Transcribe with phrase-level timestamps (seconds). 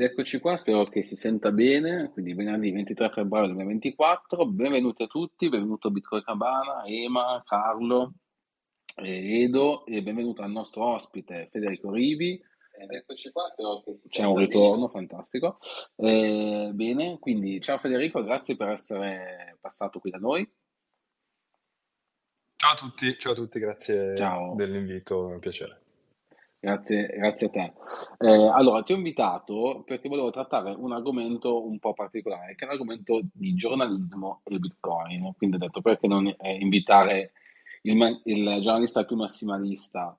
[0.00, 5.06] ed eccoci qua, spero che si senta bene, quindi venerdì 23 febbraio 2024, benvenuti a
[5.06, 8.14] tutti, benvenuto Bitcoin Cabana, Ema, Carlo,
[8.96, 12.42] eh, Edo e benvenuto al nostro ospite Federico Rivi.
[12.78, 14.88] Ed eccoci qua, spero che si C'è un ritorno, bene.
[14.88, 15.58] fantastico.
[15.96, 20.50] Eh, bene, quindi ciao Federico, grazie per essere passato qui da noi.
[22.56, 24.54] Ciao a tutti, ciao a tutti, grazie ciao.
[24.54, 25.82] dell'invito, è un piacere.
[26.62, 27.72] Grazie, grazie a te.
[28.18, 32.68] Eh, allora, ti ho invitato perché volevo trattare un argomento un po' particolare, che è
[32.68, 35.32] l'argomento di giornalismo e Bitcoin.
[35.38, 37.32] Quindi ho detto perché non eh, invitare
[37.82, 40.14] il, il, giornalista più massimalista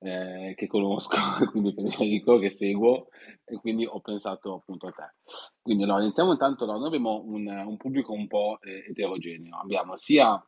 [0.00, 1.16] eh, che conosco,
[1.52, 3.06] quindi Federico, che seguo,
[3.44, 5.14] e quindi ho pensato appunto a te.
[5.62, 9.94] Quindi allora, iniziamo intanto, allora, noi abbiamo un, un pubblico un po' eh, eterogeneo, abbiamo
[9.94, 10.44] sia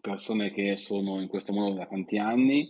[0.00, 2.68] persone che sono in questo mondo da tanti anni,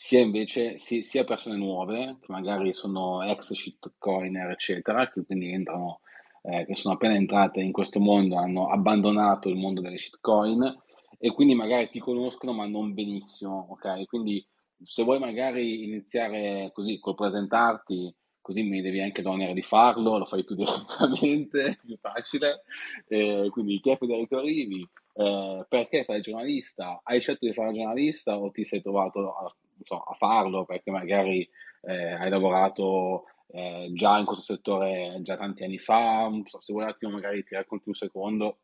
[0.00, 6.00] sia invece si- sia persone nuove, che magari sono ex shitcoiner, eccetera, che quindi entrano,
[6.42, 10.82] eh, che sono appena entrate in questo mondo, hanno abbandonato il mondo delle shitcoin
[11.18, 14.06] e quindi magari ti conoscono ma non benissimo, ok?
[14.06, 14.46] Quindi
[14.84, 20.24] se vuoi magari iniziare così col presentarti, così mi devi anche l'onere di farlo, lo
[20.24, 22.62] fai tu direttamente, più facile.
[23.08, 24.88] Eh, quindi chi è Federico Rivi?
[25.14, 27.00] Eh, perché fai giornalista?
[27.02, 31.48] Hai scelto di fare giornalista o ti sei trovato a so, a farlo perché magari
[31.82, 36.84] eh, hai lavorato eh, già in questo settore già tanti anni fa, so, se vuoi
[36.84, 38.58] un attimo magari ti racconti un secondo,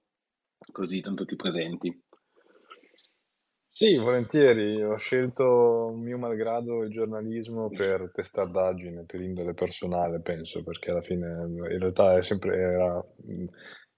[0.73, 2.03] così tanto ti presenti.
[3.67, 4.81] Sì, volentieri.
[4.85, 11.27] Ho scelto mio malgrado il giornalismo per testardaggine, per indole personale, penso, perché alla fine
[11.27, 13.05] in realtà è sempre era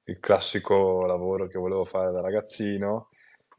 [0.04, 3.08] il classico lavoro che volevo fare da ragazzino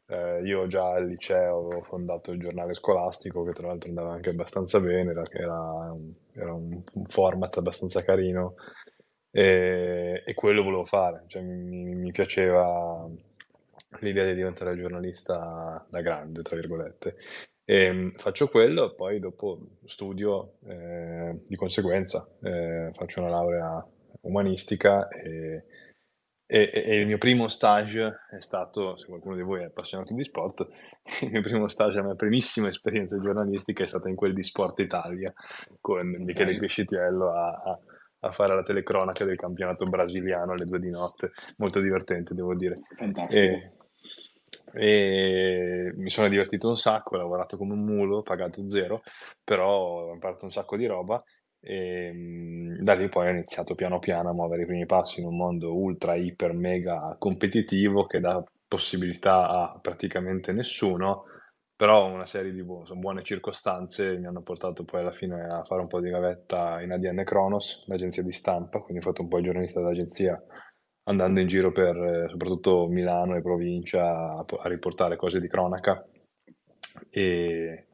[0.08, 4.30] eh, io già al liceo avevo fondato il giornale scolastico, che tra l'altro andava anche
[4.30, 8.54] abbastanza bene, era, era, un, era un, format abbastanza carino
[9.30, 13.06] e, e quello volevo fare, cioè, mi, mi piaceva
[14.00, 17.16] l'idea di diventare giornalista da grande, tra virgolette.
[17.64, 23.86] E, mm, faccio quello, poi dopo studio eh, di conseguenza, eh, faccio una laurea
[24.22, 25.64] umanistica e
[26.50, 30.24] e, e, il mio primo stage è stato, se qualcuno di voi è appassionato di
[30.24, 30.66] sport,
[31.20, 34.78] il mio primo stage, la mia primissima esperienza giornalistica è stata in quel di Sport
[34.78, 35.30] Italia
[35.78, 37.78] con Michele Crescitiello a, a,
[38.20, 42.76] a, fare la telecronaca del campionato brasiliano alle due di notte, molto divertente devo dire.
[42.96, 43.42] Fantastico.
[43.42, 43.72] E,
[44.72, 49.02] e mi sono divertito un sacco, ho lavorato come un mulo, pagato zero,
[49.44, 51.22] però ho imparato un sacco di roba
[51.60, 55.26] e ehm, da lì poi ho iniziato piano piano a muovere i primi passi in
[55.26, 61.24] un mondo ultra, iper, mega competitivo che dà possibilità a praticamente nessuno,
[61.74, 65.80] però una serie di bu- buone circostanze mi hanno portato poi alla fine a fare
[65.80, 69.38] un po' di gavetta in ADN Kronos, l'agenzia di stampa, quindi ho fatto un po'
[69.38, 70.40] il giornalista dell'agenzia
[71.04, 76.06] andando in giro per eh, soprattutto Milano e provincia a, a riportare cose di cronaca.
[77.10, 77.86] E,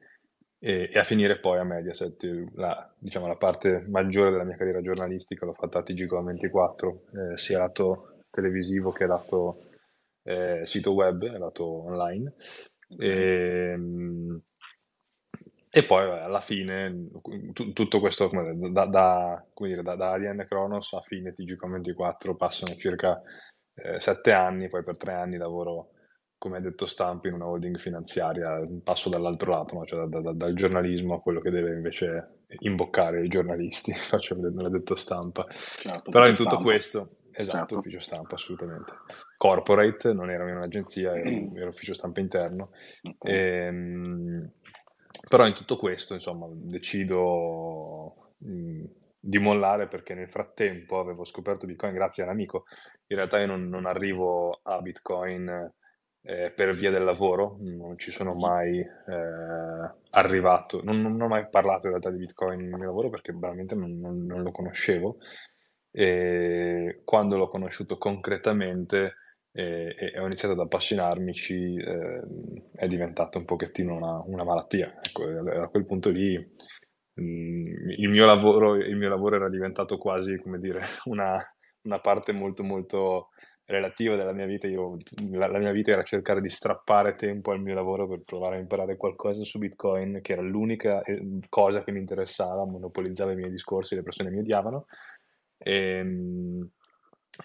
[0.65, 2.25] e, e a finire poi a Mediaset.
[2.55, 7.59] La, diciamo, la parte maggiore della mia carriera giornalistica l'ho fatta a TGCO24, eh, sia
[7.59, 9.67] lato televisivo che lato
[10.23, 12.33] eh, sito web, lato online.
[12.99, 13.09] E,
[13.75, 14.41] ehm,
[15.69, 17.11] e poi alla fine
[17.53, 18.31] t- tutto questo
[18.71, 23.21] da, da, dire, da, da Ariane Kronos a fine TGCOM24 passano circa
[23.75, 25.94] eh, sette anni, poi per tre anni lavoro
[26.39, 29.84] come ha detto Stampi, in una holding finanziaria, passo dall'altro lato, no?
[29.84, 34.55] cioè da, da, dal giornalismo a quello che deve invece imboccare i giornalisti, faccio vedere,
[34.55, 35.47] me l'ha detto Stampa.
[35.50, 36.65] Certo, Però in tutto stampa.
[36.65, 37.75] questo, esatto, certo.
[37.77, 38.93] ufficio stampa, assolutamente.
[39.37, 42.71] Corporate, non era un'agenzia, era, era ufficio stampa interno.
[43.03, 43.33] Okay.
[43.33, 44.51] E, ehm,
[45.28, 48.84] però in tutto questo, insomma, decido mh,
[49.19, 52.65] di mollare perché nel frattempo avevo scoperto Bitcoin grazie a un amico.
[53.06, 55.72] In realtà io non, non arrivo a Bitcoin
[56.27, 61.48] eh, per via del lavoro, non ci sono mai eh, arrivato, non, non, ho mai
[61.51, 65.19] parlato in realtà di Bitcoin nel mio lavoro perché veramente non, non, non lo conoscevo.
[65.91, 69.16] E quando l'ho conosciuto concretamente
[69.53, 72.22] e, e ho iniziato ad appassionarmici eh,
[72.75, 74.98] è diventato un pochettino una, una malattia.
[75.01, 79.98] Ecco, a quel punto lì mh, mm, il, mio lavoro, il mio lavoro era diventato
[79.98, 81.37] quasi, come dire, una,
[81.83, 83.28] una parte molto molto
[83.66, 84.97] relativa della mia vita, io,
[85.33, 88.61] la, la, mia vita era cercare di strappare tempo al mio lavoro per provare a
[88.61, 93.51] imparare qualcosa su Bitcoin, che era l'unica eh, cosa che mi interessava, monopolizzava i miei
[93.51, 94.87] discorsi, le persone mi odiavano.
[95.59, 96.71] E, ehm,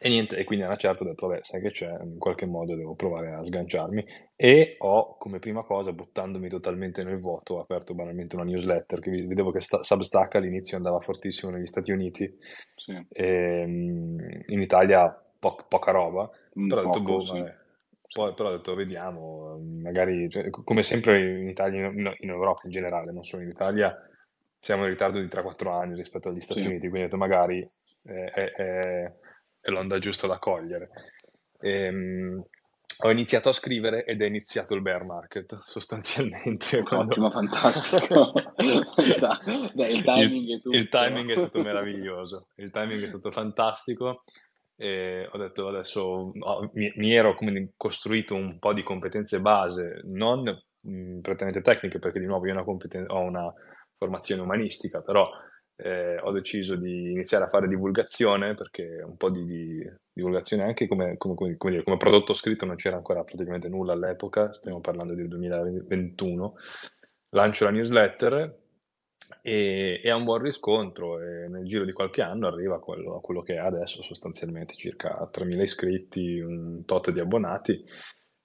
[0.01, 2.45] E niente, e quindi a una certa ho detto, vabbè, sai che c'è, in qualche
[2.45, 4.05] modo devo provare a sganciarmi.
[4.35, 9.09] E ho, come prima cosa, buttandomi totalmente nel vuoto, ho aperto banalmente una newsletter, che
[9.09, 12.31] vedevo che sta, Substack all'inizio andava fortissimo negli Stati Uniti,
[12.75, 12.91] Sì.
[13.09, 17.43] e, ehm, in Italia po- poca roba, Un però ho detto, boh, sì.
[18.11, 22.71] Poi, però ho detto, vediamo, magari, cioè, come sempre in Italia, in, in Europa in
[22.71, 23.95] generale, non solo in Italia,
[24.59, 26.65] siamo in ritardo di 3-4 anni rispetto agli Stati Sì.
[26.67, 27.59] Uniti, quindi ho detto, magari
[28.03, 29.13] eh, è, è-
[29.61, 30.89] è l'onda giusta da cogliere.
[31.59, 32.43] Ehm,
[33.01, 36.81] ho iniziato a scrivere ed è iniziato il bear market, sostanzialmente.
[36.83, 38.31] quando- Ottimo, fantastico.
[39.73, 40.75] Beh, il timing il, è tutto.
[40.75, 44.23] il timing è stato meraviglioso, il timing è stato fantastico.
[44.81, 50.01] E ho detto adesso ho- mi, mi ero come costruito un po' di competenze base,
[50.05, 50.43] non
[50.81, 53.53] mh, prettamente tecniche, perché di nuovo io ho una, competen- ho una
[53.97, 55.29] formazione umanistica, però
[55.75, 60.87] eh, ho deciso di iniziare a fare divulgazione, perché un po' di, di divulgazione anche
[60.87, 64.79] come, come- come- come dire, come prodotto scritto non c'era ancora praticamente nulla all'epoca, stiamo
[64.81, 66.55] parlando del 2021.
[67.31, 68.57] Lancio la newsletter
[69.41, 73.15] e, e ha un buon riscontro e nel giro di qualche anno arriva a quello,
[73.15, 77.83] a quello che è adesso sostanzialmente circa 3.000 iscritti, un tot di abbonati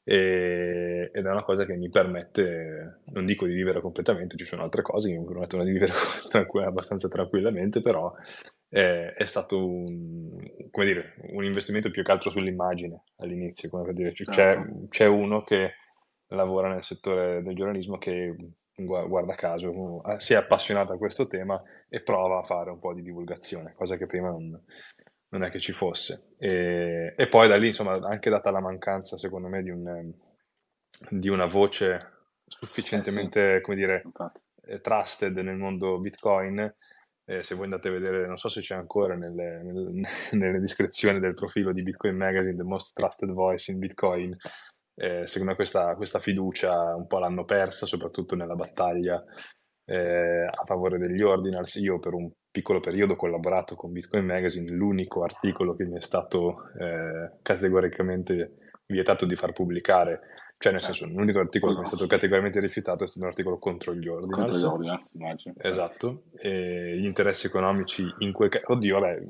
[0.02, 4.62] e- ed è una cosa che mi permette, non dico di vivere completamente, ci sono
[4.62, 5.92] altre cose che mi permettono di vivere
[6.28, 8.12] tranquilla- abbastanza tranquillamente, però
[8.68, 10.36] eh, è stato un,
[10.70, 14.86] come dire, un investimento più che altro sull'immagine all'inizio, come per dire, c'è, Certo.
[14.88, 15.74] c'è uno che
[16.28, 18.34] lavora nel settore del giornalismo che
[18.76, 22.92] guarda caso eh, si è appassionato a questo tema e prova a fare un po'
[22.92, 24.60] di divulgazione, cosa che prima non,
[25.28, 26.30] non è che ci fosse.
[26.38, 30.12] E, e poi da lì, insomma, anche data la mancanza, secondo me, di, un,
[31.10, 32.12] di una voce
[32.46, 34.02] sufficientemente, come dire,
[34.66, 36.74] eh, trusted nel mondo Bitcoin.
[37.26, 41.20] Eh, se voi andate a vedere, non so se c'è ancora nelle, nel- nelle descrizioni
[41.20, 44.36] del profilo di Bitcoin Magazine, The Most Trusted Voice in Bitcoin,
[44.96, 49.22] eh, secondo me questa, questa fiducia un po' l'hanno persa, soprattutto nella battaglia
[49.84, 51.74] eh, a favore degli ordinals.
[51.76, 56.00] Io per un piccolo periodo ho collaborato con Bitcoin Magazine, l'unico articolo che mi è
[56.00, 60.20] stato eh, categoricamente vietato di far pubblicare,
[60.58, 60.96] cioè nel Certo.
[60.96, 64.06] senso l'unico articolo che mi è stato categoricamente rifiutato è stato un articolo contro gli
[64.06, 64.52] ordinals.
[64.52, 65.54] Contro gli ordinals, immagino.
[65.58, 69.22] Esatto, e gli interessi economici in quel caso, oddio, vabbè,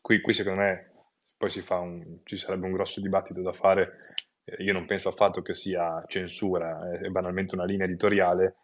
[0.00, 0.92] qui, qui secondo me
[1.36, 3.96] poi un, ci sarebbe un grosso dibattito da fare.
[4.44, 8.56] Eh, Io non penso affatto che sia censura, è, è banalmente una linea editoriale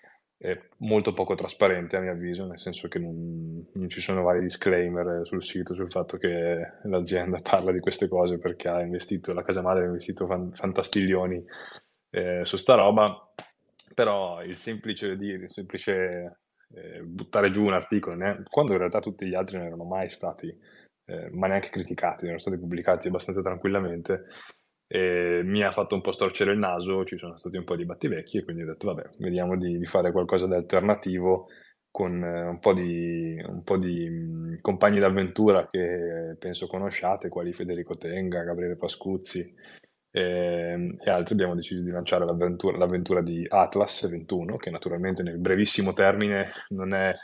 [0.78, 5.26] molto poco trasparente a mio avviso, nel senso che non, non ci sono vari disclaimer
[5.26, 9.60] sul sito sul fatto che l'azienda parla di queste cose perché ha investito, la casa
[9.60, 11.44] madre ha investito fan- fantastiglioni
[12.10, 13.14] eh, su sta roba,
[13.94, 16.38] però il semplice, dire, il semplice
[16.74, 20.08] eh, buttare giù un articolo, ne- quando in realtà tutti gli altri non erano mai
[20.08, 20.46] stati,
[21.06, 24.24] eh, ma neanche criticati, erano stati pubblicati abbastanza tranquillamente,
[24.92, 27.84] e mi ha fatto un po' storcere il naso, ci sono stati un po' di
[27.84, 31.46] battivecchi e quindi ho detto vabbè, vediamo di, di fare qualcosa di alternativo
[31.92, 37.52] con eh, un po' di, un po' di mh, compagni d'avventura che penso conosciate, quali
[37.52, 39.54] Federico Tenga, Gabriele Pascuzzi
[40.10, 41.34] e, e altri.
[41.34, 46.94] Abbiamo deciso di lanciare l'avventura, l'avventura di Atlas 21, che naturalmente nel brevissimo termine non
[46.94, 47.14] è,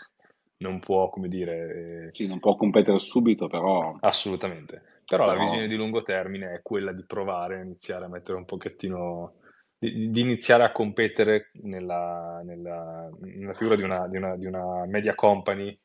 [0.59, 3.97] non può, come dire, eh, Sì, non può competere subito, però...
[4.01, 4.83] assolutamente.
[5.07, 8.37] Però la Però- visione di lungo termine è quella di provare a iniziare a mettere
[8.39, 9.35] un pochettino,
[9.79, 14.85] di, di iniziare a competere nella, nella- nella figura di una, di una- di una
[14.87, 15.79] media company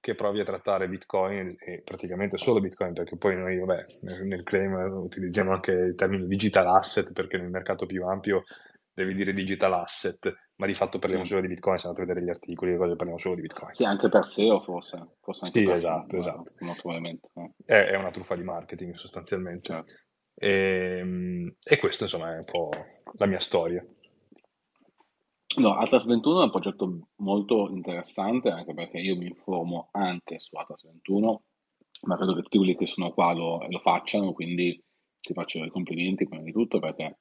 [0.00, 3.84] che provi a trattare Bitcoin e praticamente solo Bitcoin, perché poi noi, vabbè,
[4.24, 8.42] nel claim utilizziamo anche il termine digital asset, perché nel mercato più ampio
[8.92, 11.30] devi dire digital asset, ma di fatto parliamo Sì.
[11.30, 13.72] solo di Bitcoin, se andate a vedere gli articoli, le cose parliamo solo di Bitcoin.
[13.74, 15.16] Sì, anche per SEO forse.
[15.20, 16.52] Forse anche Sì, per esatto, SEO, esatto.
[16.60, 17.28] molto probabilmente.
[17.34, 17.50] eh.
[17.64, 19.66] È, è una truffa di marketing sostanzialmente.
[19.72, 19.94] Certo.
[20.34, 22.70] E, e questa insomma è un po'
[23.14, 23.84] la mia storia.
[25.58, 30.56] No, Atlas 21 è un progetto molto interessante, anche perché io mi informo anche su
[30.56, 31.42] Atlas 21,
[32.02, 34.82] ma credo che tutti quelli che sono qua lo, lo facciano, quindi
[35.20, 37.18] ti faccio i complimenti prima di tutto perché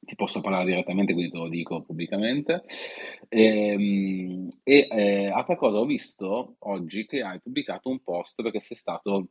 [0.00, 2.64] ti posso parlare direttamente, quindi te lo dico pubblicamente.
[3.28, 8.76] Ehm, E, eh, altra cosa, ho visto oggi che hai pubblicato un post perché sei
[8.76, 9.28] stato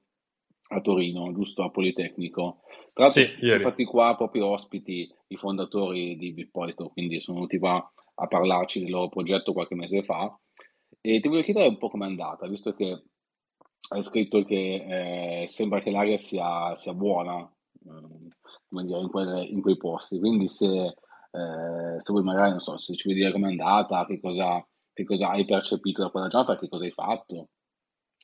[0.69, 2.61] a Torino, giusto a Politecnico.
[2.93, 7.57] Tra l'altro Sì, sono stati qua proprio ospiti i fondatori di Bitpolito, quindi sono venuti
[7.57, 10.35] qua a parlarci del loro progetto qualche mese fa.
[11.01, 13.03] E ti voglio chiedere un po' com'è andata, visto che
[13.89, 17.52] hai scritto che eh, sembra che l'aria sia, sia buona,
[17.83, 20.19] come dire, in, quelle- in quei posti.
[20.19, 24.19] Quindi se, eh, se vuoi magari, non so, se ci vuoi dire com'è andata, che
[24.19, 27.49] cosa, che cosa hai percepito da quella giornata, che cosa hai fatto,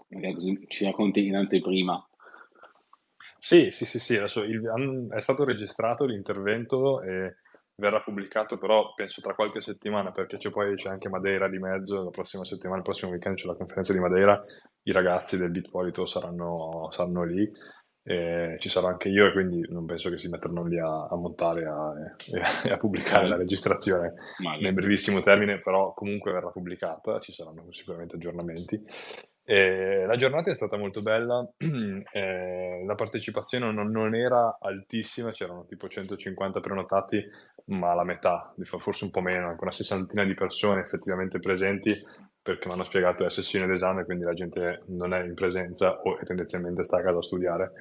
[0.09, 2.03] magari così ci racconti in anteprima.
[3.39, 7.35] Sì, sì, sì, sì, adesso il- è stato registrato l'intervento e
[7.75, 12.03] verrà pubblicato però penso tra qualche settimana perché c'è poi c'è anche Madeira di mezzo,
[12.03, 14.41] la prossima settimana, il prossimo weekend c'è la conferenza di Madeira,
[14.83, 17.49] i ragazzi del Bitpolito saranno, saranno lì,
[18.09, 21.15] e ci sarò anche io e quindi non penso che si metteranno lì a, a
[21.15, 21.93] montare a-
[22.31, 24.13] e, e a pubblicare la registrazione
[24.61, 28.83] nel brevissimo termine, però comunque verrà pubblicata, ci saranno sicuramente aggiornamenti.
[29.43, 31.47] E la giornata è stata molto bella,
[32.11, 37.23] eh, la partecipazione non, non era altissima, c'erano tipo 150 prenotati,
[37.65, 41.95] ma la metà, forse un po' meno, anche una sessantina di persone effettivamente presenti,
[42.41, 46.17] perché mi hanno spiegato è sessione d'esame, quindi la gente non è in presenza o
[46.23, 47.71] tendenzialmente sta a casa a studiare.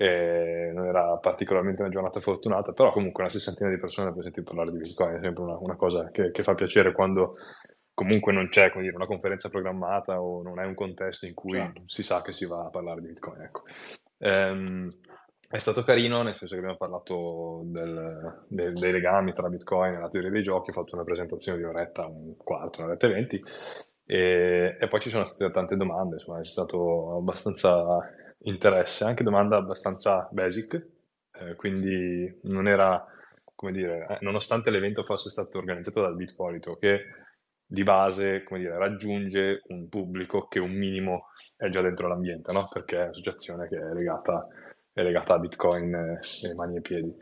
[0.00, 4.44] E non era particolarmente una giornata fortunata, però comunque una sessantina di persone per sentire
[4.44, 7.32] parlare di Bitcoin è sempre una, una cosa che, che, fa piacere quando
[7.94, 11.82] comunque non c'è dire, una conferenza programmata o non è un contesto in cui certo.
[11.86, 13.40] si sa che si va a parlare di Bitcoin.
[13.40, 13.62] Ecco.
[14.18, 14.88] Ehm,
[15.50, 19.98] è stato carino, nel senso che abbiamo parlato del, del, dei legami tra Bitcoin e
[19.98, 23.42] la teoria dei giochi, ho fatto una presentazione di un'oretta, un quarto, un'oretta e venti,
[24.04, 27.98] e, e, poi ci sono state tante domande, insomma, c'è stato abbastanza
[28.40, 30.74] interesse, anche domande abbastanza basic,
[31.32, 33.04] eh, quindi non era,
[33.54, 37.00] come dire, eh, nonostante l'evento fosse stato organizzato dal Bitpolito, che
[37.66, 41.26] di base, come dire, raggiunge un pubblico che un minimo
[41.56, 42.68] è già dentro l'ambiente, no?
[42.68, 44.46] Perché è un'associazione che è legata,
[44.92, 47.14] è legata a Bitcoin e, mani e piedi.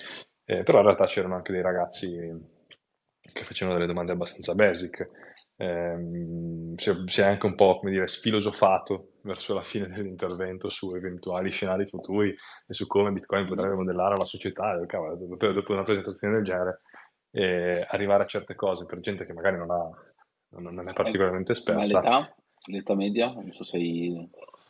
[0.44, 2.54] Eh, però in realtà c'erano anche dei ragazzi
[3.32, 5.08] che facevano delle domande abbastanza basic.
[5.56, 10.94] Eh, si, si, è anche un po', come dire, sfilosofato verso la fine dell'intervento su
[10.94, 12.34] eventuali scenari futuri
[12.66, 14.78] e su come Bitcoin potrebbe modellare la società.
[14.86, 16.80] Cavolo, dopo, dopo una presentazione del genere,
[17.30, 19.90] eh, arrivare a certe cose per gente che magari non ha
[20.58, 21.80] non è particolarmente esperta.
[21.80, 22.34] Ma l'età?
[22.68, 23.32] L'età media?
[23.32, 23.78] Non so se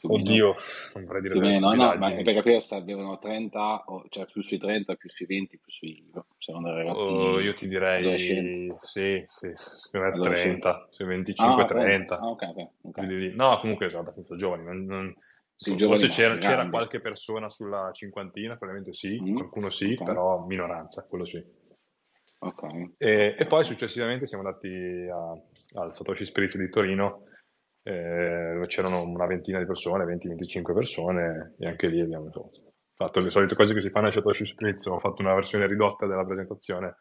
[0.07, 0.17] sei...
[0.17, 0.57] Oddio,
[0.95, 4.59] non vorrei dire più meno, no, ma per capire se avevano 30, cioè più sui
[4.59, 6.11] 30, più sui 20, più sui...
[6.39, 7.11] secondo i ragazzi...
[7.11, 8.19] Oh, io ti direi,
[8.79, 12.19] sì, sì, secondo me 30, sui 25, ah, 30.
[12.19, 13.35] Ah, okay, okay, okay.
[13.35, 15.15] No, comunque sono abbastanza giovani, non, non...
[15.59, 19.37] Sì, forse c'era, c'era, qualche persona sulla cinquantina, probabilmente sì, mm.
[19.37, 21.43] qualcuno sì, però minoranza, quello sì.
[22.39, 22.95] Okay.
[22.99, 27.25] E, e, poi successivamente siamo andati a, al Satoshi Spritz di Torino,
[27.87, 32.51] eh, c'erano una ventina di persone, 20-25 persone, e anche lì abbiamo insomma,
[32.97, 36.05] fatto le solite cose che si fanno al Satoshi Spritz, ho fatto una versione ridotta
[36.07, 36.97] della presentazione,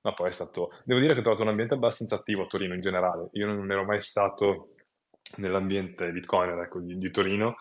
[0.00, 0.70] ma poi è stato...
[0.84, 3.70] Devo dire che ho trovato un ambiente abbastanza attivo a Torino in generale, io non
[3.70, 4.76] ero mai stato
[5.36, 7.56] nell'ambiente Bitcoin ecco, di, di Torino,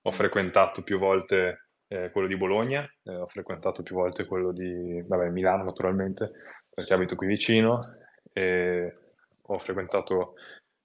[0.00, 5.04] ho frequentato più volte eh, quello di Bologna, eh, ho frequentato più volte quello di
[5.06, 6.30] vabbè, Milano naturalmente,
[6.70, 7.78] perché abito qui vicino,
[8.32, 8.96] e
[9.42, 10.34] ho frequentato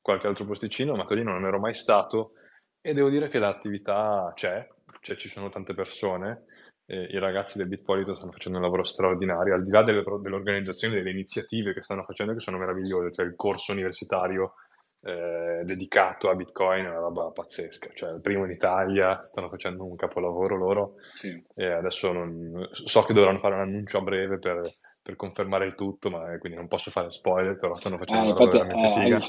[0.08, 2.32] qualche altro posticino, ma a Torino non ero mai stato
[2.80, 4.66] e devo dire che l'attività c'è,
[5.02, 6.46] cioè ci sono tante persone,
[6.86, 10.96] eh, i ragazzi del Bitpolito stanno facendo un lavoro straordinario, al di là delle, dell'organizzazione,
[10.96, 14.54] delle iniziative che stanno facendo che sono meravigliose, cioè il corso universitario
[15.02, 19.84] eh, dedicato a Bitcoin è una roba pazzesca, cioè il primo in Italia, stanno facendo
[19.84, 21.44] un capolavoro loro sì.
[21.54, 24.62] e adesso non, so che dovranno fare un annuncio a breve per
[25.08, 28.38] per confermare il tutto, ma eh, quindi non posso fare spoiler, però stanno facendo eh,
[28.38, 29.20] roba veramente eh, figa.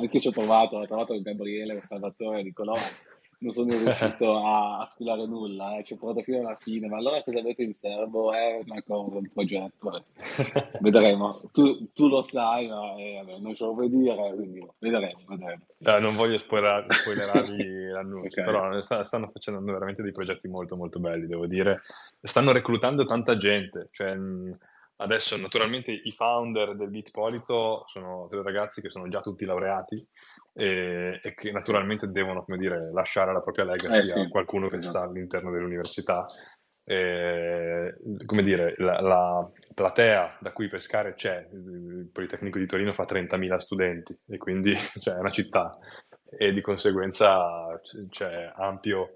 [0.00, 2.74] Anche ci ho trovato, ho trovato Gabriele, il Salvatore, dico no,
[3.38, 5.84] non sono riuscito a, a sfilare nulla, eh.
[5.84, 8.32] ci ho provato fino alla fine, ma allora cosa avete in serbo?
[8.32, 10.04] È una cosa, un progetto,
[10.80, 11.40] vedremo.
[11.52, 15.62] Tu, tu, lo sai, ma eh, vabbè, non ce lo puoi dire, quindi vedremo, vedremo.
[15.78, 18.44] No, non voglio spoiler, spoilerargli l'annuncio, okay.
[18.44, 21.82] però sta, stanno facendo veramente dei progetti molto molto belli, devo dire.
[22.20, 24.16] Stanno reclutando tanta gente, cioè...
[24.16, 24.58] Mh,
[25.02, 30.06] Adesso naturalmente i founder del Bitpolito sono tre ragazzi che sono già tutti laureati
[30.54, 34.68] e, e che naturalmente devono, come dire, lasciare la propria legacy eh sì, a qualcuno
[34.68, 34.98] che esatto.
[34.98, 36.24] sta all'interno dell'università.
[36.84, 37.94] E,
[38.24, 43.56] come dire, la, la, platea da cui pescare c'è, il Politecnico di Torino fa 30.000
[43.56, 45.76] studenti e quindi cioè, è una città
[46.30, 47.78] e di conseguenza
[48.08, 49.14] c'è ampio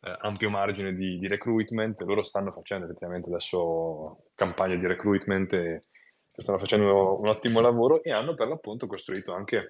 [0.00, 5.84] eh, ampio margine di, di, recruitment, loro stanno facendo effettivamente adesso campagne di recruitment e
[6.32, 9.66] stanno facendo un ottimo lavoro e hanno per l'appunto costruito anche,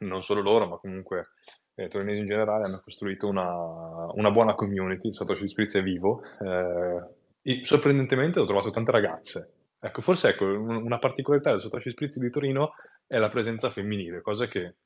[0.00, 1.30] non solo loro, ma comunque
[1.74, 7.64] eh, torinesi in generale, hanno costruito una, una buona community, Satoshi Spritz è vivo, eh,
[7.64, 9.52] sorprendentemente ho trovato tante ragazze.
[9.78, 12.72] Ecco, forse ecco, una particolarità del Spritz di Torino
[13.06, 14.76] è la presenza femminile, cosa che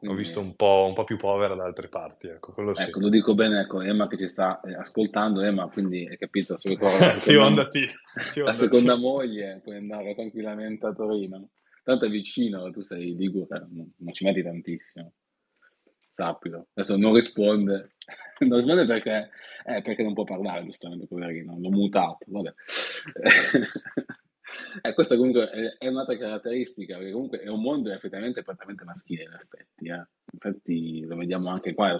[0.00, 0.16] quindi...
[0.16, 2.28] Ho visto un po', un po', più povera da altre parti.
[2.28, 2.82] Ecco, sì.
[2.82, 6.56] ecco, lo dico bene, ecco, Emma che ci sta eh, ascoltando, Emma, quindi hai capito,
[6.56, 6.88] se la
[7.20, 7.68] seconda,
[8.42, 11.50] la seconda moglie puoi andare tranquillamente a Torino.
[11.84, 15.12] Tanto è vicino, tu sei di Ligure, non ci metti tantissimo.
[16.12, 16.68] sappilo.
[16.72, 17.96] Adesso non risponde,
[18.40, 19.30] non risponde perché,
[19.66, 22.54] eh, perché non può parlare, giustamente, poverino, l'ho mutato, vabbè.
[24.82, 29.24] eh, questa comunque è, è, un'altra caratteristica, perché comunque è un mondo effettivamente prettamente maschile,
[29.24, 29.88] in effetti.
[29.88, 30.06] Eh.
[30.32, 31.96] Infatti lo vediamo anche qua,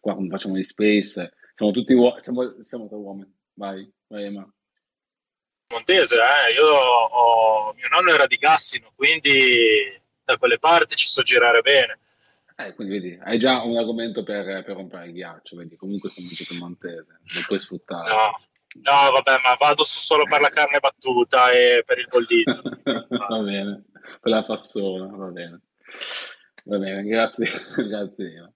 [0.00, 3.32] qua quando facciamo gli space, siamo tutti uomini, siamo, siamo tre uomini.
[3.54, 4.48] Vai, vai Emma.
[5.68, 6.52] Montese, eh?
[6.52, 11.98] io ho, mio nonno era di Gassino, quindi da quelle parti ci so girare bene.
[12.56, 16.24] Eh, quindi vedi, hai già un argomento per, per rompere il ghiaccio, vedi, comunque sei
[16.24, 18.08] un piemontese, lo puoi sfruttare.
[18.08, 18.40] No,
[18.74, 22.62] no, vabbè, ma vado solo per la carne battuta e per il bollito.
[23.08, 23.84] va bene,
[24.20, 25.60] per la fassona, va bene.
[26.66, 27.46] Va bene, grazie,
[27.86, 28.54] grazie.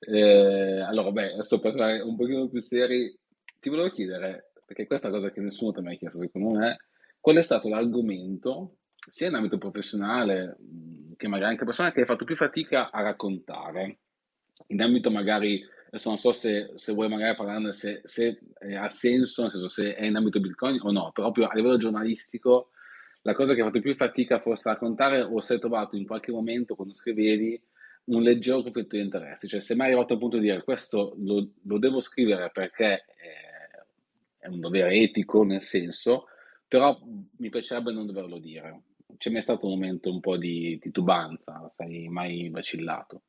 [0.00, 3.16] Eh, allora, beh, adesso per stare un pochino più seri,
[3.58, 6.76] ti volevo chiedere, perché questa cosa che nessuno ti ha mai chiesto, secondo me,
[7.20, 10.58] qual è stato l'argomento, sia in ambito professionale,
[11.16, 13.98] che magari anche persone che hai fatto più fatica a raccontare,
[14.68, 18.88] in ambito magari, adesso non so se, se vuoi magari parlarne, se, se eh, ha
[18.88, 22.70] senso, nel senso se è in ambito Bitcoin o no, proprio a livello giornalistico,
[23.22, 26.06] la cosa che hai fatto più fatica forse a raccontare o se hai trovato in
[26.06, 27.60] qualche momento quando scrivevi
[28.04, 31.50] un leggero conflitto di interessi, cioè se mai arrivato al punto di dire questo lo,
[31.62, 36.26] lo devo scrivere perché è, è un dovere etico nel senso,
[36.66, 36.98] però
[37.36, 38.82] mi piacerebbe non doverlo dire
[39.16, 41.72] c'è mai stato un momento un po' di titubanza?
[41.76, 43.22] Sei mai vacillato?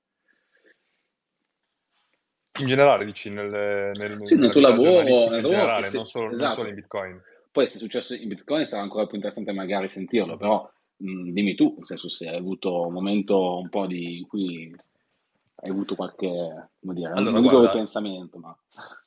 [2.59, 6.43] In generale, dici, nel, nel, sì, nel tuo lavoro, in generale, se, non, solo, esatto.
[6.43, 7.21] non, solo, in Bitcoin.
[7.51, 11.55] Poi se è successo in Bitcoin sarà ancora più interessante magari sentirlo, però mh, dimmi
[11.55, 14.73] tu, nel senso se hai avuto un momento un po' di cui
[15.61, 18.57] hai avuto qualche, come dire, allora, non dico pensamento, ma...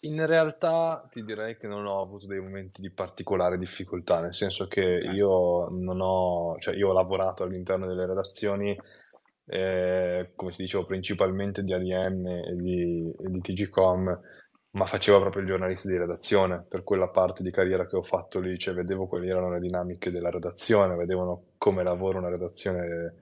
[0.00, 4.66] In realtà ti direi che non ho avuto dei momenti di particolare difficoltà, nel senso
[4.66, 5.12] che eh.
[5.12, 8.78] io non ho, cioè io ho lavorato all'interno delle redazioni,
[9.46, 14.20] eh, come ti dicevo, principalmente di ADM e di, e di TGCom,
[14.72, 18.40] ma facevo proprio il giornalista di redazione, per quella parte di carriera che ho fatto
[18.40, 23.16] lì, cioè vedevo quali erano le dinamiche della redazione, vedevano come lavora una redazione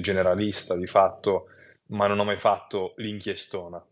[0.00, 1.46] generalista di fatto
[1.90, 3.84] ma non ho mai fatto l'inchiestona,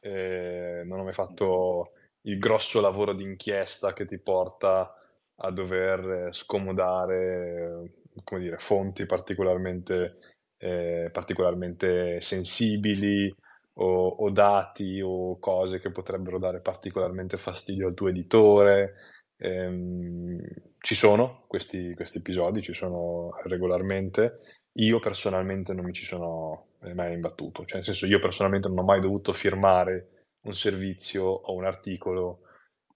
[0.00, 4.92] eh, non ho mai fatto il grosso lavoro di inchiesta che ti porta
[5.36, 7.92] a dover scomodare
[8.24, 13.34] come dire, fonti particolarmente, eh, particolarmente sensibili
[13.74, 18.94] o, o, dati o cose che potrebbero dare particolarmente fastidio al tuo editore.
[19.36, 20.38] Eh,
[20.78, 24.40] ci sono questi, questi episodi, ci sono regolarmente.
[24.78, 27.64] Io personalmente non mi ci sono mai imbattuto.
[27.64, 32.42] Cioè, nel senso, io personalmente non ho mai dovuto firmare un servizio o un articolo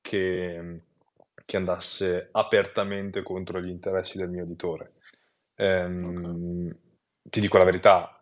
[0.00, 0.82] che,
[1.44, 4.92] che andasse apertamente contro gli interessi del mio editore.
[5.56, 6.89] Ehm, okay.
[7.30, 8.20] Ti dico la verità,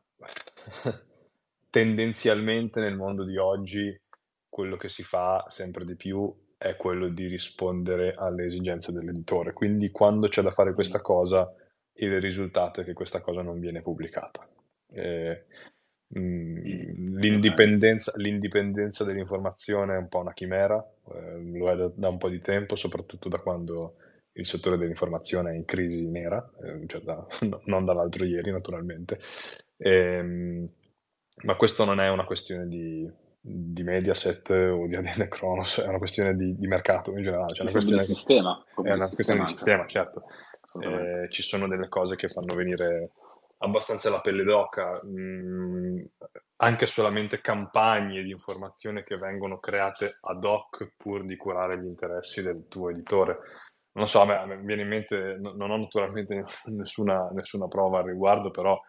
[1.70, 3.98] tendenzialmente nel mondo di oggi
[4.50, 9.54] quello che si fa sempre di più è quello di rispondere alle esigenze dell'editore.
[9.54, 11.50] Quindi quando c'è da fare questa cosa,
[11.94, 14.46] il risultato è che questa cosa non viene pubblicata.
[14.90, 15.44] Eh,
[16.08, 22.28] l'indipendenza, l'indipendenza, dell'informazione è un po' una chimera, eh, lo è da, da, un po'
[22.28, 23.94] di tempo, soprattutto da quando
[24.38, 29.18] il settore dell'informazione è in crisi nera, eh, cioè da, no, non dall'altro ieri naturalmente,
[29.76, 30.68] ehm,
[31.42, 35.98] ma questo non è una questione di, di Mediaset o di ADN Kronos, è una
[35.98, 37.54] questione di, di mercato in generale.
[37.54, 40.24] Cioè una questione, sistema, è una questione di sistema, certo.
[40.80, 43.10] Eh, ci sono delle cose che fanno venire
[43.58, 46.04] abbastanza la pelle d'oca, mh, mm,
[46.56, 52.42] anche solamente campagne di informazione che vengono create ad hoc pur di curare gli interessi
[52.42, 53.38] del tuo editore.
[53.98, 58.06] Non so, a me, viene in mente, no, non ho naturalmente nessuna, nessuna prova al
[58.06, 58.80] riguardo, però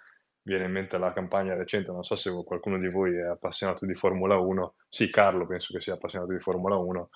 [0.42, 3.94] viene in mente la campagna recente, non so se qualcuno di voi è appassionato di
[3.94, 7.10] Formula 1, sì, Carlo penso che sia appassionato di Formula 1,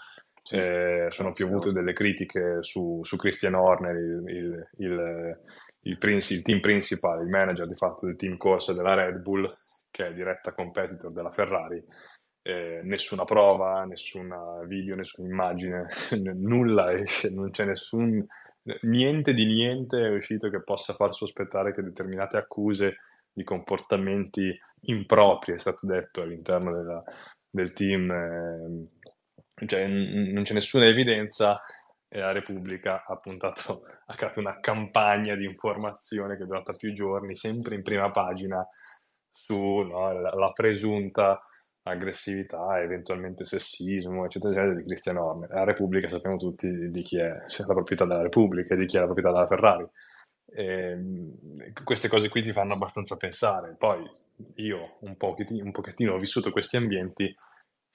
[0.43, 5.38] sì, eh, sono piovute delle critiche su, su Christian Horner, il, il, il
[5.84, 9.51] il, il, team principal, il manager di fatto del team corsa della Red Bull,
[9.89, 11.84] che è diretta competitor della Ferrari,
[12.43, 14.29] eh, nessuna prova, nessun
[14.67, 15.88] video, nessuna immagine,
[16.36, 18.23] nulla esce, non c'è nessun,
[18.82, 22.97] niente di niente è uscito che possa far sospettare che determinate accuse
[23.32, 27.01] di comportamenti impropri, è stato detto all'interno della,
[27.49, 31.62] del team, eh, cioè n- non c'è nessuna evidenza
[32.10, 36.93] e la Repubblica ha puntato, ha creato una campagna di informazione che è durata più
[36.93, 38.67] giorni, sempre in prima pagina,
[39.32, 41.41] su no, presunta
[41.84, 45.50] aggressività, eventualmente sessismo, eccetera, eccetera, di Cristian Horner.
[45.50, 48.86] La Repubblica sappiamo tutti di, di chi è cioè, la proprietà della Repubblica e di
[48.86, 49.88] chi è la proprietà della Ferrari.
[50.46, 53.76] E, ehm, queste cose qui ti fanno abbastanza pensare.
[53.78, 54.10] Poi
[54.56, 57.34] io un pochettino, un pochettino ho vissuto questi ambienti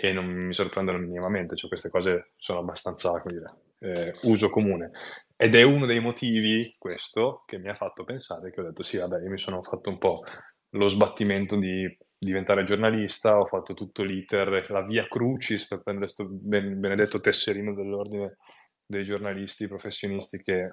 [0.00, 4.92] e non mi sorprendono minimamente, cioè queste cose sono abbastanza, come dire, eh, uso comune.
[5.36, 8.98] Ed è uno dei motivi, questo, che mi ha fatto pensare che ho detto sì,
[8.98, 10.22] vabbè, io mi sono fatto un po'
[10.70, 16.26] lo sbattimento di diventare giornalista, ho fatto tutto l'iter, la via crucis per prendere questo
[16.28, 18.38] benedetto tesserino dell'ordine
[18.84, 20.72] dei giornalisti professionisti che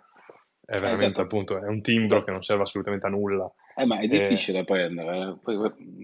[0.66, 1.22] è veramente esatto.
[1.22, 3.52] appunto è un timbro che non serve assolutamente a nulla.
[3.76, 5.38] Eh, ma è difficile eh, da prendere, eh.
[5.44, 5.58] poi,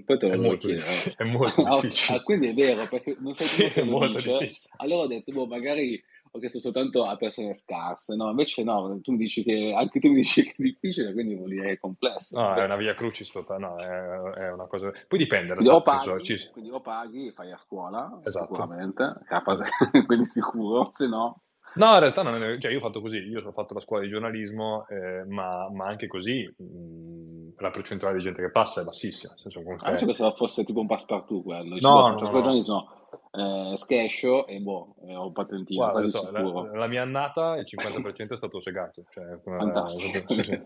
[0.06, 1.16] poi, te lo devo chiedere.
[1.16, 2.18] È molto difficile.
[2.18, 4.32] ah, quindi è vero, perché non sai più sì, è molto dice.
[4.38, 4.70] difficile.
[4.78, 9.12] Allora ho detto, boh, magari ho chiesto soltanto a persone scarse, no, invece no, tu
[9.12, 11.80] mi dici che, anche tu mi dici che è difficile, quindi vuol dire che è
[11.80, 12.40] complesso.
[12.40, 14.92] No, è una via crucis totale, no, è, è, una cosa...
[15.08, 15.54] Poi dipende.
[15.70, 16.50] O, paghi, ci...
[16.52, 18.56] quindi o paghi e fai a scuola, esatto.
[18.56, 19.14] sicuramente,
[20.08, 21.42] quindi sicuro, se no...
[21.74, 24.10] No, in realtà non cioè io ho fatto così, io ho fatto la scuola di
[24.10, 29.32] giornalismo, eh, ma, ma, anche così mh, la percentuale di gente che passa è bassissima.
[29.34, 29.88] Nel senso, comunque...
[29.88, 31.76] Ah, cioè pensavo fosse tipo un passepartout quello.
[31.76, 32.90] Dice, no, no, no, giornalismo,
[33.32, 35.90] eh, scescio e boh, eh, ho patentino.
[35.90, 39.06] Guarda, so, la, la, mia annata il 50% è stato segato.
[39.10, 40.34] Cioè, Fantastico.
[40.34, 40.62] Sì, sì.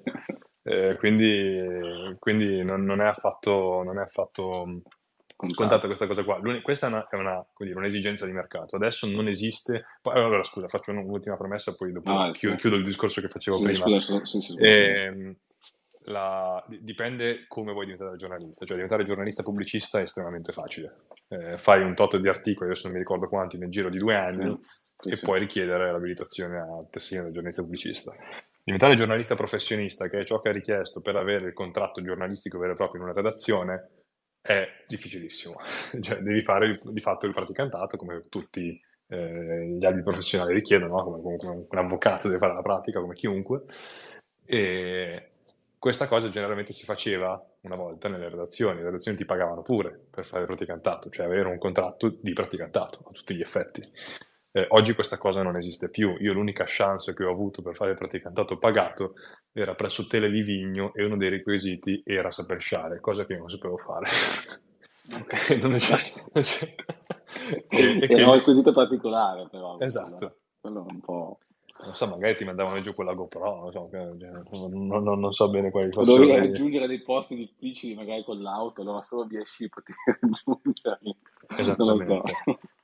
[0.67, 3.83] Eh, quindi, quindi non, non, è affatto...
[3.83, 4.81] Non è affatto
[5.47, 6.39] scontata questa cosa qua.
[6.63, 8.75] questa è, una, è una, dire, un'esigenza di mercato.
[8.77, 9.85] Adesso non esiste.
[10.03, 13.63] Allora, scusa, faccio un'ultima promessa, poi dopo ah, chiudo, chiudo, il discorso che facevo sì,
[13.63, 13.99] prima.
[13.99, 15.37] Scusa, sì, sì, e,
[16.05, 18.65] la, dipende come vuoi diventare giornalista.
[18.65, 21.05] Cioè, diventare giornalista pubblicista è estremamente facile.
[21.27, 24.15] Eh, fai un tot di articoli, adesso non mi ricordo quanti, nel giro di due
[24.15, 24.59] anni,
[25.03, 28.13] e puoi richiedere l'abilitazione a tesserino da giornalista pubblicista.
[28.63, 32.73] Diventare giornalista professionista, che è ciò che è richiesto per avere il contratto giornalistico vero
[32.73, 33.89] e proprio in una redazione,
[34.41, 35.55] è difficilissimo.
[36.01, 41.03] cioè, devi fare di fatto il praticantato come tutti eh, gli albi professionali richiedono, no?
[41.03, 43.63] come, come, un avvocato deve fare la pratica come chiunque.
[44.47, 45.29] E
[45.85, 50.25] questa cosa generalmente si faceva una volta nelle redazioni, le redazioni ti pagavano pure per
[50.25, 53.87] fare il praticantato, cioè avere un contratto di praticantato a tutti gli effetti.
[54.51, 56.17] Eh, oggi questa cosa non esiste più.
[56.21, 59.13] Io l'unica chance che ho avuto per fare il praticantato pagato
[59.53, 63.77] era presso Televivigno e uno dei requisiti era saper sciare, cosa che io non sapevo
[63.77, 64.07] fare.
[65.07, 65.59] Okay.
[65.61, 66.01] non c'è,
[66.33, 66.75] non c'è.
[67.69, 69.77] e, e era un requisito particolare però.
[69.77, 70.37] Esatto.
[70.59, 71.37] Quello, è un po'...
[71.83, 75.49] Non so, magari ti mandavano giù con la GoPro, non so, non, non, non so
[75.49, 76.17] bene quali fossero.
[76.17, 81.15] Dovevi raggiungere dei posti difficili, magari con l'auto, allora solo via sci potevi raggiungerli.
[81.57, 82.05] Esattamente.
[82.05, 82.23] So.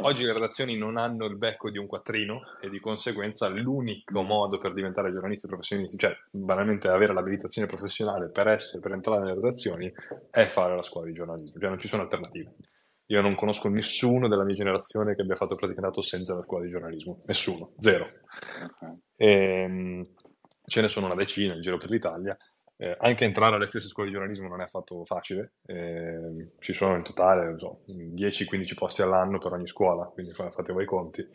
[0.00, 4.58] Oggi le redazioni non hanno il becco di un quattrino e di conseguenza l'unico modo
[4.58, 9.92] per diventare giornalisti professionisti, cioè banalmente avere l'abilitazione professionale per essere, per entrare nelle redazioni,
[10.30, 12.54] è fare la scuola di giornalismo, cioè non ci sono alternative.
[13.06, 16.70] Io non conosco nessuno della mia generazione che abbia fatto praticantato senza la scuola di
[16.70, 18.04] giornalismo, nessuno, zero.
[19.14, 20.06] E, ehm,
[20.64, 22.36] ce ne sono una decina in giro per l'Italia
[22.78, 26.94] eh, anche entrare alle stesse scuole di giornalismo non è affatto facile, eh, ci sono
[26.94, 31.26] in totale so, 10-15 posti all'anno per ogni scuola, quindi fate voi i conti.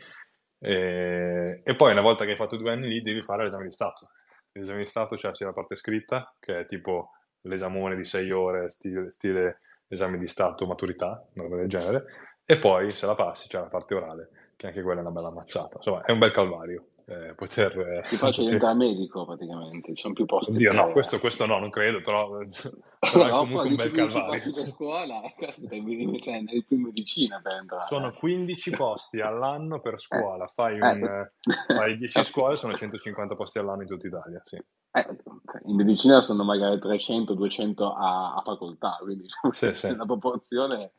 [0.60, 3.72] E, e, poi una volta che hai fatto due anni lì devi fare l'esame di
[3.72, 4.10] Stato.
[4.52, 7.10] L'esame di Stato c'è sia la parte scritta, che è tipo
[7.42, 9.58] l'esamone di 6 ore, stile, stile
[9.94, 12.06] esame di Stato maturità, una roba del genere,
[12.46, 15.28] e poi se la passi c'è la parte orale, che anche quella è una bella
[15.28, 15.78] ammazzata.
[15.78, 17.78] Insomma, è un bel calvario eh, poter...
[17.78, 18.46] Eh, Ti faccio poter...
[18.46, 20.52] diventare medico praticamente, ci sono più posti.
[20.52, 22.38] Oddio, no, questo, questo, no, non credo, però,
[23.00, 24.52] però no, è comunque un bel calvario.
[24.52, 27.88] da scuola, cioè, nei più medicina per entrare.
[27.88, 31.74] Sono 15 posti all'anno per scuola, fai, eh, un, eh.
[31.74, 34.56] fai 10 scuole, sono 150 posti all'anno in tutta Italia, sì.
[34.56, 35.06] Eh,
[35.50, 39.96] cioè, in medicina sono magari 300-200 a, a, facoltà, quindi sì, sì.
[39.96, 40.94] la proporzione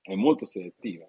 [0.00, 1.06] è molto selettiva,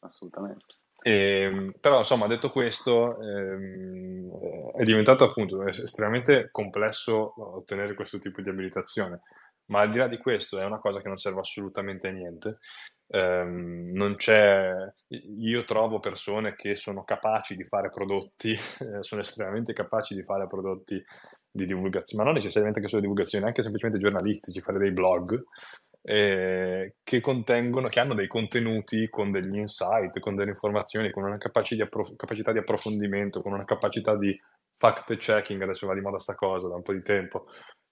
[0.00, 0.80] assolutamente.
[1.02, 1.10] E,
[1.42, 8.48] ehm, però insomma detto questo ehm, è diventato appunto estremamente complesso ottenere questo tipo di
[8.48, 9.20] abilitazione.
[9.66, 12.58] Ma al di là di questo è una cosa che non serve assolutamente a niente.
[13.08, 13.92] Ehm,
[15.38, 18.56] io trovo persone che sono capaci di fare prodotti
[19.00, 21.02] sono estremamente capaci di fare prodotti
[21.54, 25.38] di divulgazione ma non necessariamente che solo divulgazione anche semplicemente giornalistici fare dei blog
[26.02, 31.38] eh, che contengono, che hanno dei contenuti con degli insight, con delle informazioni, con una
[31.38, 34.38] capacità di, approf- capacità di approfondimento, con una capacità di
[34.76, 37.46] fact checking, adesso va di moda sta cosa da un po' di tempo,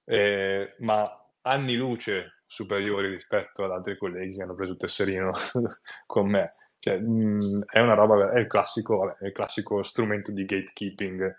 [0.04, 1.08] eh, ma
[1.42, 5.32] anni luce superiori rispetto ad altri colleghi che hanno preso il tesserino
[6.06, 6.52] con me.
[6.80, 11.36] Cioè, mh, è una roba, è il classico, vabbè, è il classico strumento di gatekeeping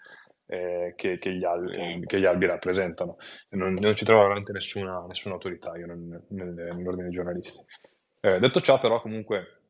[0.52, 3.16] eh, che, che, gli albi, che, gli albi, rappresentano.
[3.52, 7.64] Non, non ci trovo veramente nessuna, nessuna autorità io nel, nell'ordine dei giornalisti.
[8.20, 9.62] Eh, detto ciò, però, comunque,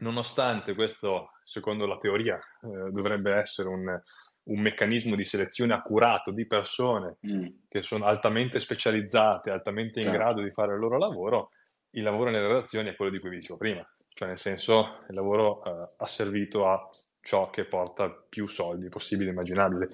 [0.00, 6.46] nonostante questo, secondo la teoria, eh, dovrebbe essere un, un meccanismo di selezione accurato di
[6.46, 7.46] persone mm.
[7.66, 10.18] che sono altamente specializzate, altamente in certo.
[10.18, 11.52] grado di fare il loro lavoro,
[11.92, 15.14] il lavoro nelle redazioni è quello di cui vi dicevo prima, cioè nel senso il
[15.14, 16.86] lavoro eh, ha servito a
[17.28, 19.90] ciò che porta più soldi possibile immaginabile.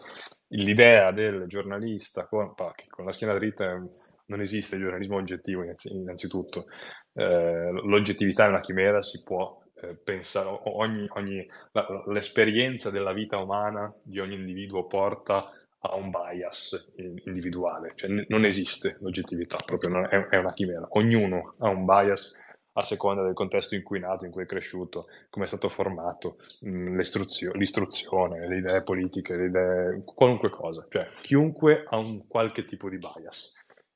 [0.51, 3.85] L'idea del giornalista con, con la schiena dritta
[4.27, 6.67] non esiste il giornalismo oggettivo innanzitutto,
[7.13, 13.37] eh, l'oggettività è una chimera, si può eh, pensare, ogni, ogni, la, l'esperienza della vita
[13.39, 16.93] umana di ogni individuo porta a un bias
[17.25, 22.33] individuale, cioè non esiste l'oggettività, proprio è, è, una chimera, ognuno ha un bias
[22.77, 25.69] a seconda del contesto in cui è nato, in cui è cresciuto, come è stato
[25.69, 32.65] formato, mh, l'istruzione, le idee politiche, le idee, qualunque cosa, cioè chiunque ha un qualche
[32.65, 33.53] tipo di bias.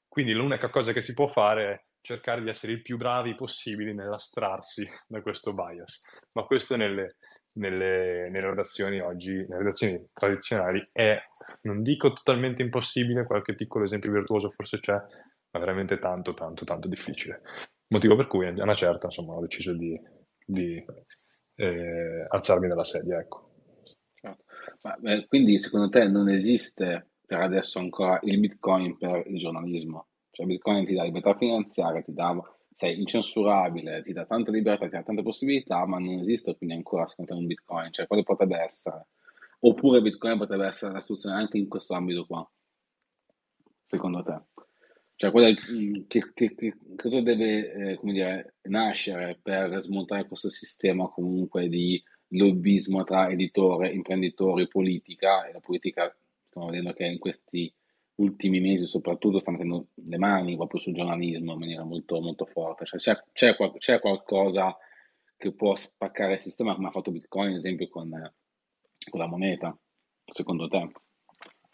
[0.06, 3.94] Quindi l'unica cosa che si può fare è cercare di essere i più bravi possibili
[3.94, 6.00] nell'astrarsi da questo bias.
[6.32, 7.16] Ma questo nelle,
[7.58, 11.20] nelle, nelle, redazioni oggi, nelle redazioni tradizionali, è,
[11.62, 16.88] non dico totalmente impossibile, qualche piccolo esempio virtuoso forse c'è, ma veramente tanto, tanto, tanto
[16.88, 17.40] difficile.
[17.88, 19.98] Motivo per cui a una certa, insomma, ho deciso di,
[20.44, 20.84] di
[21.54, 23.48] eh, alzarmi dalla sedia, ecco.
[24.14, 24.44] Certo.
[24.82, 30.08] Ma, beh, quindi secondo te non esiste per adesso ancora il Bitcoin per il giornalismo?
[30.30, 32.36] Cioè Bitcoin ti dà libertà finanziaria, ti dà,
[32.76, 37.06] sei incensurabile, ti dà tanta libertà, ti dà tante possibilità, ma non esiste quindi ancora
[37.06, 39.06] secondo te un Bitcoin, cioè quale potrebbe essere?
[39.60, 42.48] Oppure Bitcoin potrebbe essere la soluzione anche in questo ambito qua,
[43.86, 44.47] secondo te?
[45.18, 51.08] Cioè, quella, mm, che, che, che, cosa deve eh, dire, nascere per smontare questo sistema
[51.08, 57.72] comunque di lobbismo tra editore, imprenditori, politica, e la politica stiamo vedendo che in questi
[58.16, 62.84] ultimi mesi soprattutto sta mettendo le mani proprio sul giornalismo in maniera molto, molto forte.
[62.84, 64.76] Cioè, c'è, c'è, c'è, qualcosa
[65.36, 68.08] che può spaccare il sistema come ha fatto Bitcoin, ad esempio, con,
[69.10, 69.76] con la moneta,
[70.30, 70.92] secondo te?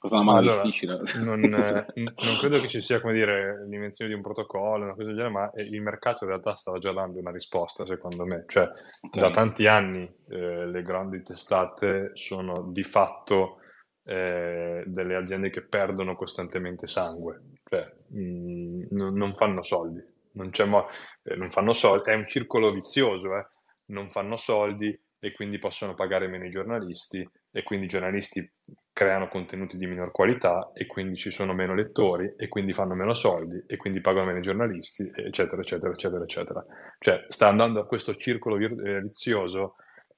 [0.04, 1.00] Cosa una allora, difficile.
[1.16, 5.16] Non, non, credo che ci sia, come dire, l'invenzione di un protocollo, una cosa del
[5.16, 8.44] genere, ma il mercato in realtà stava già dando una risposta, secondo me.
[8.46, 8.64] Cioè,
[9.00, 9.18] okay.
[9.18, 13.60] da tanti anni eh, le grandi testate sono di fatto
[14.04, 20.50] eh, delle aziende che perdono costantemente sangue, cioè mh, mm, non, non, fanno soldi, non,
[20.66, 20.86] mo-
[21.22, 23.46] eh, non, fanno soldi, è un circolo vizioso, eh?
[23.86, 28.46] non fanno soldi e quindi possono pagare meno i giornalisti e quindi i giornalisti
[28.94, 33.12] creano contenuti di minor qualità e quindi ci sono meno lettori e quindi fanno meno
[33.12, 36.64] soldi e quindi pagano meno i giornalisti, eccetera, eccetera, eccetera, eccetera.
[37.00, 39.74] Cioè sta andando a questo circolo eh, vizioso,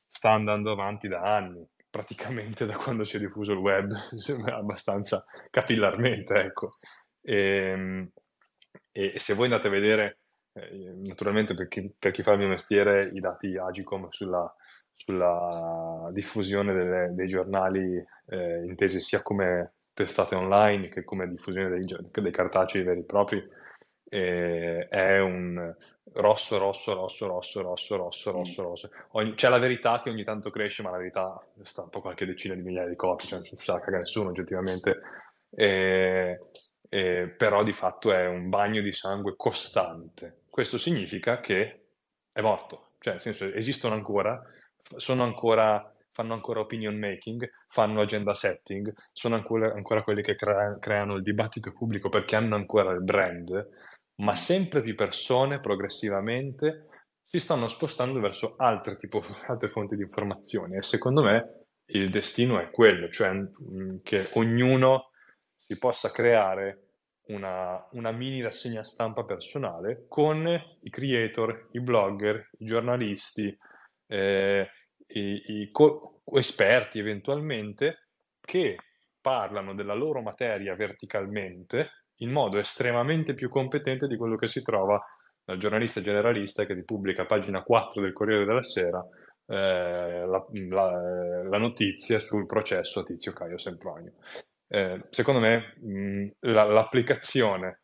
[0.07, 3.91] sta andando avanti da anni praticamente da quando si è diffuso il web,
[4.53, 6.77] abbastanza capillarmente, ecco.
[7.23, 8.11] E, ehm,
[8.93, 10.19] e, se voi andate a vedere,
[10.53, 14.55] eh, naturalmente per chi, per chi, fa il mio mestiere, i dati Agicom sulla,
[14.97, 21.85] sulla diffusione delle, dei giornali eh, intesi sia come testate online che come diffusione dei,
[22.11, 23.49] dei cartacei veri e propri
[24.09, 25.75] eh, è un
[26.13, 28.35] rosso, rosso, rosso, rosso, rosso, rosso, mm.
[28.35, 28.91] rosso, rosso.
[29.13, 32.27] Ogni, c'è la verità che ogni tanto cresce, ma la verità sta un po' qualche
[32.27, 35.01] decina di migliaia di copie, cioè non sa caga nessuno oggettivamente.
[35.51, 36.41] Eh,
[36.89, 40.43] eh, però di fatto è un bagno di sangue costante.
[40.49, 41.81] Questo significa che
[42.33, 44.43] è morto, cioè nel senso esistono ancora
[45.23, 51.17] ancora fanno ancora opinion making, fanno agenda setting, sono ancora, ancora quelli che crea, creano
[51.17, 53.69] il dibattito pubblico perché hanno ancora il brand,
[54.23, 56.87] ma sempre più persone progressivamente
[57.23, 62.59] si stanno spostando verso altre, tipo, altre fonti di informazione e secondo me il destino
[62.59, 65.11] è quello, cioè mm, che ognuno
[65.59, 66.83] si possa creare
[67.27, 70.47] una, una, mini rassegna stampa personale con
[70.81, 73.55] i creator, i blogger, i giornalisti,
[74.07, 74.69] eh,
[75.09, 78.09] i, i co- esperti eventualmente
[78.41, 78.77] che
[79.21, 85.01] parlano della loro materia verticalmente in modo estremamente più competente di quello che si trova
[85.45, 89.05] dal giornalista generalista che ti pubblica a pagina 4 del Corriere della Sera
[89.47, 94.15] eh, la, la, la, notizia sul processo a Tizio Caio Sempronio.
[94.67, 97.83] Eh, secondo me mh, la, l'applicazione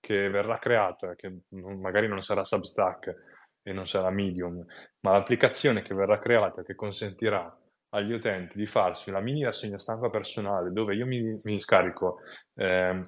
[0.00, 3.33] che verrà creata, che magari non sarà Substack
[3.64, 4.64] e non sarà Medium,
[5.00, 7.58] ma l'applicazione che verrà creata che consentirà
[7.94, 12.20] agli utenti di farsi una mini rassegna stampa personale dove io mi, mi scarico
[12.56, 13.00] eh,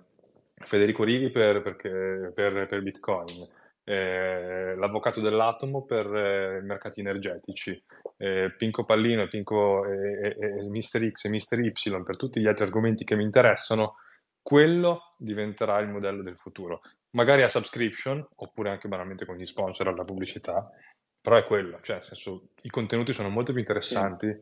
[0.55, 3.47] Federico Rivi per, perché, per, per Bitcoin,
[3.85, 7.81] eh, l'avvocato dell'atomo per eh, mercati energetici,
[8.17, 12.65] eh, Pinco Pallino, Pinco e, e Mister X e Mister Y per tutti gli altri
[12.65, 13.97] argomenti che mi interessano,
[14.41, 16.81] quello diventerà il modello del futuro.
[17.17, 20.71] Magari a subscription, oppure anche banalmente con gli sponsor alla pubblicità,
[21.19, 24.33] però è quello, cioè nel senso, i contenuti sono molto più interessanti,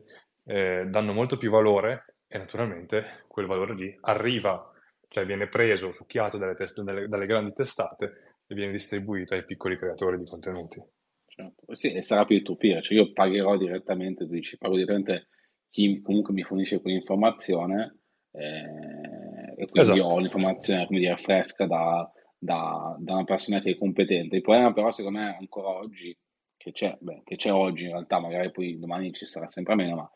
[0.43, 4.71] eh, danno molto più valore e naturalmente quel valore lì arriva,
[5.07, 9.77] cioè viene preso, succhiato dalle, test- dalle, dalle grandi testate e viene distribuito ai piccoli
[9.77, 10.83] creatori di contenuti.
[11.27, 11.73] Certo.
[11.73, 15.29] Sì, e sarà più to peer, cioè io pagherò direttamente, tu dici, pago direttamente
[15.69, 17.99] chi comunque mi fornisce quell'informazione
[18.31, 20.13] eh, e quindi Esatto.
[20.13, 22.09] ho l'informazione, come dire, fresca da,
[22.45, 24.35] da- da una persona che è competente.
[24.37, 26.15] Il problema però secondo me ancora oggi,
[26.57, 29.95] che c'è, beh, che c'è oggi in realtà, magari poi domani ci sarà sempre meno,
[29.95, 30.11] ma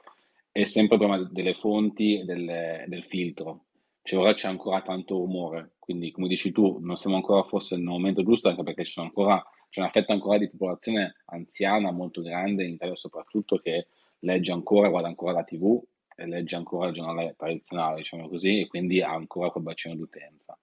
[0.51, 3.65] è sempre il problema delle fonti e delle- del filtro.
[4.01, 7.85] Cioè ora c'è ancora tanto rumore, quindi come dici tu, non siamo ancora forse nel
[7.85, 12.73] momento giusto, anche perché ancora, c'è una fetta ancora di popolazione anziana molto grande, in
[12.73, 13.87] Italia soprattutto, che
[14.19, 15.79] legge ancora, guarda ancora la TV
[16.15, 20.57] e legge ancora il giornale tradizionale, diciamo così, e quindi ha ancora quel bacino d'utenza.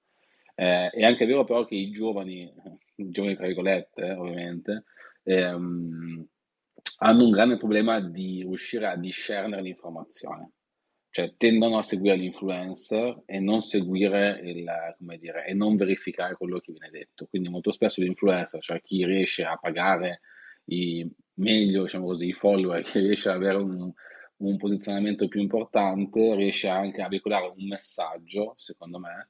[0.58, 2.50] Eh, è anche vero però che i giovani,
[2.96, 4.84] i giovani tra virgolette, ovviamente,
[5.22, 6.26] ehm,
[6.98, 10.52] hanno un grande problema di riuscire a discernere l'informazione.
[11.10, 14.66] Cioè tendono a seguire l'influencer e non seguire il,
[14.98, 17.26] come dire, e non verificare quello che viene detto.
[17.26, 20.20] Quindi molto spesso l'influencer, cioè chi riesce a pagare
[20.66, 23.90] i, meglio, diciamo così, i follower, chi riesce ad avere un,
[24.38, 29.28] un posizionamento più importante, riesce anche a veicolare un messaggio, secondo me,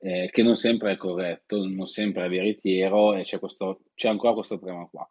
[0.00, 4.32] eh, che non sempre è corretto, non sempre è veritiero e c'è, questo, c'è ancora
[4.32, 5.08] questo problema qua.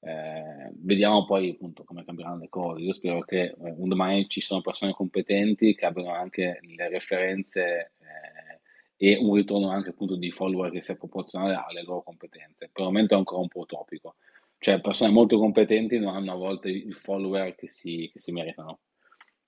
[0.00, 2.82] Eh, vediamo poi appunto come cambieranno le cose.
[2.82, 7.92] Io spero che eh, un domani ci sono persone competenti che abbiano anche le referenze
[7.98, 12.70] eh, e un ritorno anche appunto di follower che sia proporzionale alle loro competenze.
[12.72, 14.16] Per il momento è ancora un po' utopico.
[14.60, 18.80] Cioè persone molto competenti non hanno a volte i follower che si, che si meritano.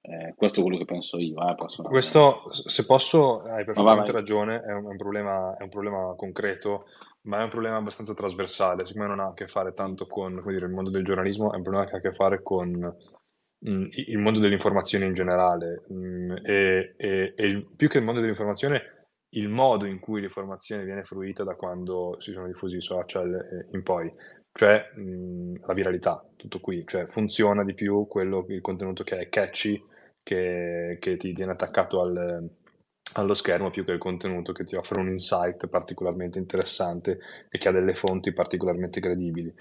[0.02, 1.54] Eh, questo è quello che penso io, eh.
[1.90, 6.86] Questo, se posso, hai perfettamente ragione, è un, è un problema, è un problema concreto,
[7.22, 10.40] ma è un problema abbastanza trasversale, secondo me non ha a che fare tanto con,
[10.40, 12.68] come dire, il mondo del giornalismo, è un problema che ha a che fare con
[13.68, 18.20] mm, i- il mondo dell'informazione in generale, mm, e, e- e più che il mondo
[18.20, 18.99] dell'informazione,
[19.30, 23.68] il modo in cui l'informazione viene fruita da quando si sono diffusi i social eh,
[23.76, 24.10] in poi,
[24.52, 29.28] cioè mm, la viralità, tutto qui, cioè funziona di più quello, il contenuto che è
[29.28, 29.82] catchy,
[30.22, 32.48] che, che ti viene attaccato al-
[33.14, 37.68] allo schermo più che il contenuto che ti offre un insight particolarmente interessante e che
[37.68, 39.52] ha delle fonti particolarmente credibili.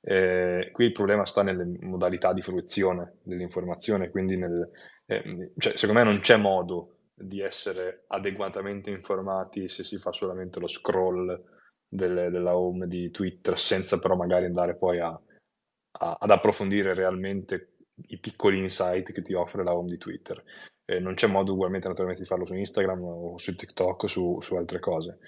[0.00, 4.70] Eh, qui il problema sta nelle modalità di fruizione dell'informazione, quindi nel,
[5.06, 10.58] eh, cioè, secondo me non c'è modo di essere adeguatamente informati se si fa solamente
[10.60, 11.42] lo scroll
[11.88, 17.74] del- della home di Twitter senza però magari andare poi a, a- ad approfondire realmente
[18.08, 20.42] i piccoli insight che ti offre la home di Twitter.
[20.84, 24.38] Eh, non c'è modo ugualmente naturalmente di farlo su Instagram o su TikTok o su,
[24.40, 25.18] su altre cose.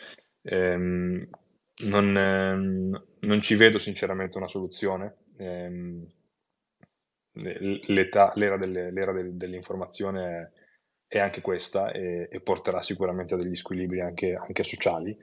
[0.42, 1.29] Ehm,
[1.85, 5.14] non, ehm, non ci vedo sinceramente una soluzione.
[5.38, 6.07] Ehm,
[7.88, 10.53] l'età- l'era, delle- l'era del- dell'informazione
[11.07, 15.16] è, anche questa e, e porterà sicuramente a degli squilibri anche, anche sociali.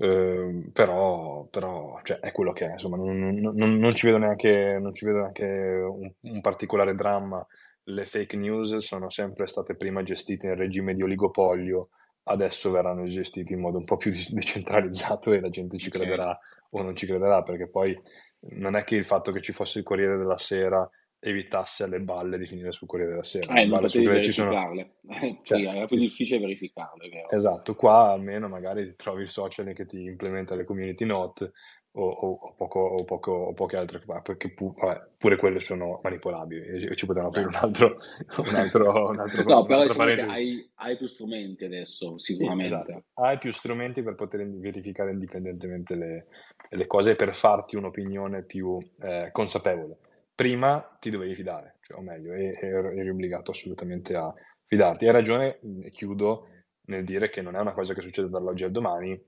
[0.00, 4.78] Ehm, però, però cioè, è quello che è, insomma, non, non- non- ci vedo neanche,
[4.80, 7.44] non ci vedo neanche un, un particolare dramma.
[7.84, 11.88] Le fake news sono sempre state prima gestite in regime di oligopolio,
[12.24, 16.38] adesso verranno gestiti in modo un po' più decentralizzato e la gente ci crederà
[16.70, 17.98] o non ci crederà, perché poi
[18.50, 20.88] non è che il fatto che ci fosse il Corriere della Sera
[21.20, 23.60] evitasse alle balle di finire sul Corriere della Sera.
[23.60, 24.50] Eh, non potevi ci sono...
[24.50, 24.94] verificarle.
[25.02, 26.02] Poi Certo, era più sì.
[26.02, 27.28] difficile verificarle, vero.
[27.30, 31.52] Esatto, qua almeno magari ti trovi il social che ti implementa le community note
[31.92, 36.00] o, o- o poco, o poco- o poche altre, perché pu- vabbè, pure quelle sono
[36.02, 37.96] manipolabili e ci potevano aprire un altro,
[38.46, 42.74] un altro, un altro, No, però un'altra diciamo hai, hai più strumenti adesso, Sì, sicuramente.
[42.74, 43.04] esatto.
[43.14, 46.26] Hai più strumenti per poter verificare indipendentemente le,
[46.70, 49.96] le cose e per farti un'opinione più eh, consapevole.
[50.38, 54.32] Prima ti dovevi fidare, cioè, o meglio, eri obbligato assolutamente a
[54.66, 55.04] fidarti.
[55.04, 56.46] Hai ragione, mh, e chiudo
[56.86, 59.20] nel dire che non è una cosa che succede dall'oggi al domani,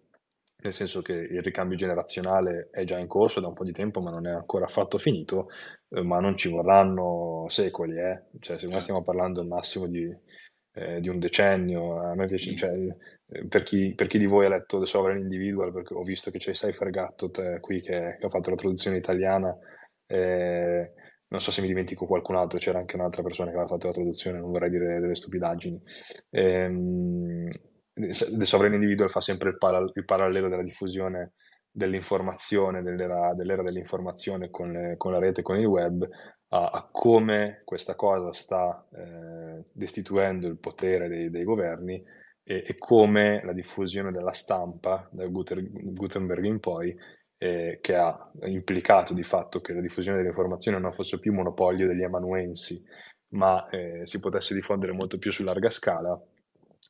[0.62, 4.00] nel senso che il ricambio generazionale è già in corso da un po' di tempo,
[4.00, 5.48] ma non è ancora affatto finito,
[5.88, 8.26] eh, ma non ci vorranno secoli, eh.
[8.38, 8.78] Cioè, me Certo.
[8.80, 10.16] stiamo parlando al massimo di,
[10.74, 11.98] eh, di un decennio.
[12.08, 12.54] A me piace, Mm.
[12.54, 12.70] cioè,
[13.30, 16.30] eh, per chi, per chi di voi ha letto The Sovereign Individual, perché ho visto
[16.30, 19.56] che c'è Cypher Gattot qui che, che ha fatto la traduzione italiana,
[20.06, 20.92] eh,
[21.30, 23.92] non so se mi dimentico qualcun altro, c'era anche un'altra persona che aveva fatto la
[23.92, 25.80] traduzione, non vorrei dire delle stupidaggini.
[26.30, 27.48] Ehm,
[27.92, 31.32] The Sovereign Individual fa sempre il, para- il parallelo della diffusione
[31.70, 36.08] dell'informazione, dell'era, dell'era dell'informazione con, le- con la rete, con il web,
[36.48, 42.02] a, a come questa cosa sta eh, destituendo il potere dei, dei governi
[42.42, 45.62] e, e come la diffusione della stampa, da Guter-
[45.92, 46.96] Gutenberg in poi,
[47.42, 52.02] eh, che ha implicato di fatto che la diffusione dell'informazione non fosse più monopolio degli
[52.02, 52.84] amanuensi,
[53.28, 56.20] ma eh, si potesse diffondere molto più su larga scala,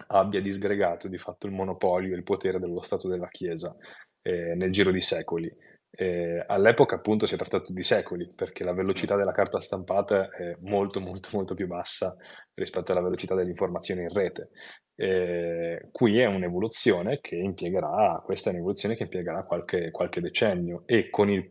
[0.09, 3.77] abbia disgregato di fatto il monopolio e il potere dello Stato della Chiesa
[4.23, 5.55] eh, nel giro di secoli.
[5.93, 10.57] Eh, all'epoca appunto si è trattato di secoli perché la velocità della carta stampata è
[10.61, 12.17] molto molto molto più bassa
[12.55, 14.51] rispetto alla velocità dell'informazione in rete.
[14.95, 21.11] Eh, qui è un'evoluzione che impiegherà, questa è un'evoluzione che impiegherà qualche, qualche decennio e
[21.11, 21.49] con il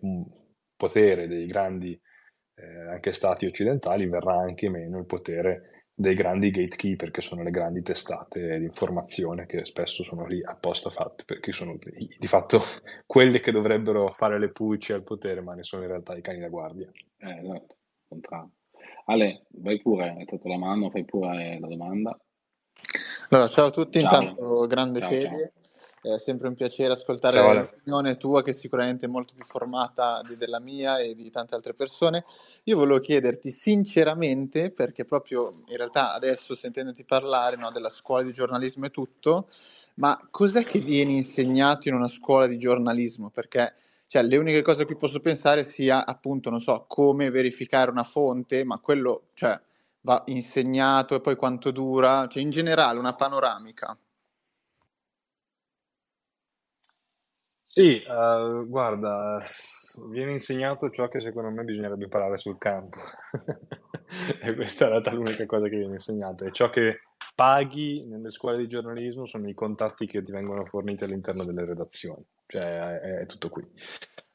[0.75, 1.99] potere dei grandi
[2.55, 7.51] eh, anche stati occidentali verrà anche meno il potere dei grandi gatekeeper che sono le
[7.51, 12.61] grandi testate di informazione che spesso sono lì apposta fatte perché sono di fatto
[13.05, 16.39] quelle che dovrebbero fare le pulci al potere ma ne sono in realtà i cani
[16.39, 17.75] da guardia eh, esatto,
[18.07, 18.51] contrario
[19.05, 22.15] Ale, vai pure, hai dato la mano, fai pure la domanda.
[23.29, 24.21] Allora, ciao a tutti, ciao.
[24.21, 25.51] intanto grande ciao, Fede, ciao.
[26.01, 30.37] È sempre un piacere ascoltare ciao, l'opinione tua che sicuramente è molto più formata di,
[30.37, 32.23] della mia e di tante altre persone.
[32.63, 38.31] Io volevo chiederti sinceramente, perché proprio in realtà adesso sentendoti parlare no, della scuola di
[38.31, 39.47] giornalismo e tutto,
[39.95, 43.29] ma cos'è che viene insegnato in una scuola di giornalismo?
[43.29, 43.73] Perché
[44.07, 48.03] cioè, le uniche cose a cui posso pensare sia appunto, non so, come verificare una
[48.03, 49.59] fonte, ma quello cioè,
[50.01, 53.95] va insegnato e poi quanto dura, cioè in generale una panoramica.
[57.71, 59.39] Sì, uh, guarda,
[60.09, 62.97] viene insegnato ciò che secondo me bisognerebbe imparare sul campo.
[64.41, 66.45] e questa è realtà l'unica cosa che viene insegnata.
[66.45, 67.01] E ciò che
[67.35, 72.25] paghi nelle scuole di giornalismo sono i contatti che ti vengono forniti all'interno delle redazioni.
[72.47, 73.63] Cioè, è, è tutto qui.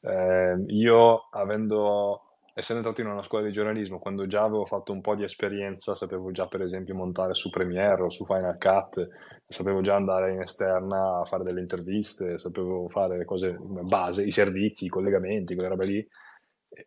[0.01, 5.01] Eh, io, avendo, essendo entrato in una scuola di giornalismo, quando già avevo fatto un
[5.01, 9.05] po' di esperienza, sapevo già per esempio montare su Premiere o su Final Cut,
[9.45, 14.31] sapevo già andare in esterna a fare delle interviste, sapevo fare le cose base, i
[14.31, 16.07] servizi, i collegamenti, quelle robe lì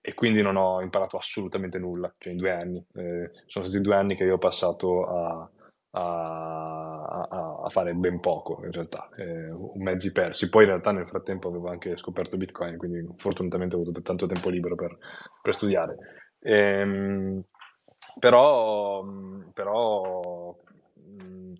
[0.00, 2.84] e quindi non ho imparato assolutamente nulla, cioè in due anni.
[2.94, 5.50] Eh, sono stati due anni che io ho passato a,
[5.90, 10.48] a, a, a fare ben poco in realtà, eh, mezzi persi.
[10.48, 14.48] Poi in realtà nel frattempo avevo anche scoperto Bitcoin, quindi fortunatamente ho avuto tanto tempo
[14.48, 14.96] libero per,
[15.42, 15.96] per studiare.
[16.40, 17.42] Ehm,
[18.18, 19.04] però,
[19.52, 20.56] però
[20.94, 21.52] mh,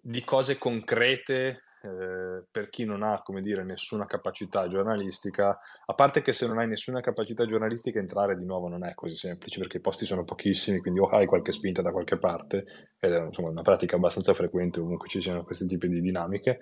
[0.00, 6.22] di cose concrete eh, per chi non ha, come dire, nessuna capacità giornalistica, a parte
[6.22, 9.76] che se non hai nessuna capacità giornalistica entrare di nuovo non è così semplice perché
[9.76, 12.64] i posti sono pochissimi, quindi o hai qualche spinta da qualche parte,
[12.98, 16.60] ed è insomma, una pratica abbastanza frequente ovunque ci siano questi tipi di dinamiche,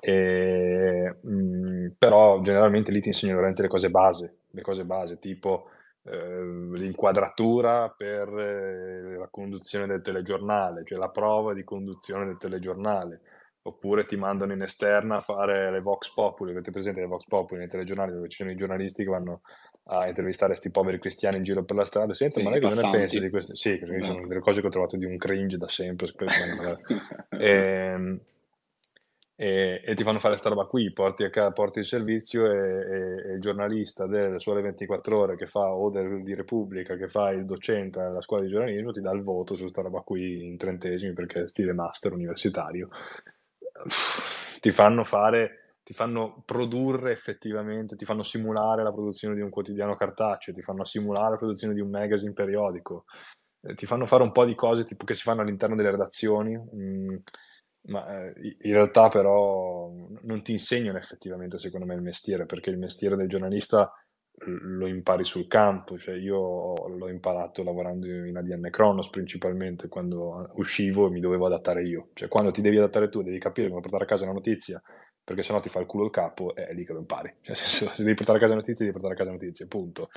[0.00, 5.18] e, mh, mm, però generalmente lì ti insegnano veramente le cose base, le cose base
[5.18, 5.68] tipo
[6.06, 6.44] eh,
[6.74, 13.20] l'inquadratura per eh, la conduzione del telegiornale, cioè la prova di conduzione del telegiornale,
[13.66, 17.60] oppure ti mandano in esterna a fare le Vox Populi, avete presente le Vox Populi
[17.60, 19.40] nei telegiornali dove ci sono i giornalisti che vanno
[19.84, 22.82] a intervistare questi poveri cristiani in giro per la strada, senti, sì, ma lei cosa
[22.82, 23.54] ne pensa di queste?
[23.54, 24.26] Sì, che sono esatto.
[24.26, 26.08] delle cose che ho trovato di un cringe da sempre,
[27.30, 28.20] e, ehm,
[29.36, 33.32] e, e, ti fanno fare questa roba qui, porti, a, porti il servizio e, e,
[33.32, 37.46] il giornalista delle sole 24 ore che fa o del, di Repubblica, che fa il
[37.46, 41.14] docente alla scuola di giornalismo, ti dà il voto su questa roba qui in trentesimi
[41.14, 42.88] perché è stile master universitario
[44.60, 49.94] ti fanno fare, ti fanno produrre effettivamente, ti fanno simulare la produzione di un quotidiano
[49.94, 53.04] cartaceo, ti fanno simulare la produzione di un magazine periodico,
[53.62, 56.56] eh, ti fanno fare un po' di cose tipo che si fanno all'interno delle redazioni,
[56.56, 57.16] mh, mm,
[57.86, 59.90] ma eh, in realtà però
[60.22, 63.92] non ti insegnano effettivamente secondo me il mestiere, perché il mestiere del giornalista
[64.36, 71.06] lo impari sul campo, cioè io l'ho imparato lavorando in ADN Kronos principalmente quando uscivo
[71.06, 74.04] e mi dovevo adattare io, cioè quando ti devi adattare tu devi capire come portare
[74.04, 74.82] a casa una notizia
[75.22, 77.90] perché sennò ti fa il culo il capo è lì che lo impari, cioè, se
[77.96, 80.10] devi portare a casa notizie devi portare a casa notizie, punto.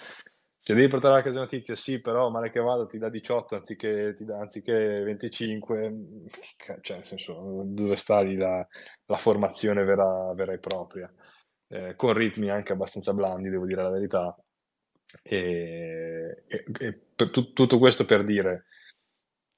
[0.60, 4.14] Se devi portare a casa notizie, sì, però male che vada ti dà 18 anziché,
[4.20, 5.96] dà, anziché 25,
[6.82, 8.68] cioè nel senso dove sta lì la,
[9.06, 11.10] la formazione vera, vera e propria
[11.70, 14.36] eh, con ritmi anche abbastanza blandi, devo dire la verità.
[15.24, 18.66] E, e, e t- tutto questo per dire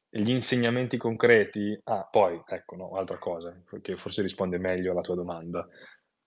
[0.10, 1.80] gli insegnamenti concreti.
[1.86, 5.68] Ah, poi ecco, no, altra cosa che forse risponde meglio alla tua domanda.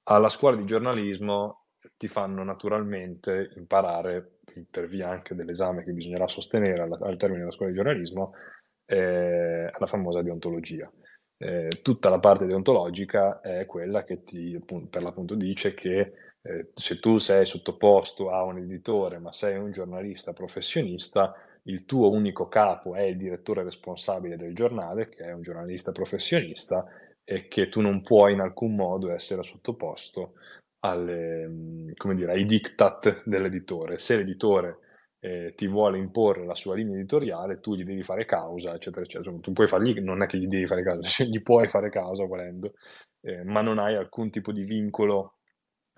[0.05, 1.67] Alla scuola di giornalismo
[1.97, 4.39] ti fanno naturalmente imparare,
[4.71, 8.33] per via anche dell'esame che bisognerà sostenere al, al termine della scuola di giornalismo,
[8.87, 10.91] eh, la famosa deontologia
[11.43, 17.01] eh, tutta la parte deontologica è quella che ti, per l'appunto, dice che eh, se
[17.01, 21.35] tu sei sottoposto a un editore, ma sei un giornalista professionista,
[21.65, 26.87] il tuo unico capo è il direttore responsabile del giornale, che è un giornalista professionista,
[27.25, 30.35] e che tu non puoi in alcun modo essere sottoposto
[30.81, 33.99] alle, come dire, ai diktat dell'editore.
[33.99, 34.79] Se l'editore
[35.25, 39.21] eh, ti vuole imporre la sua linea editoriale, tu gli devi fare causa, eccetera, eccetera.
[39.21, 41.91] Insomma, tu puoi fargli, non è che gli devi fare causa, cioè gli puoi fare
[41.91, 42.73] causa volendo,
[43.21, 45.37] eh, ma non hai alcun tipo di vincolo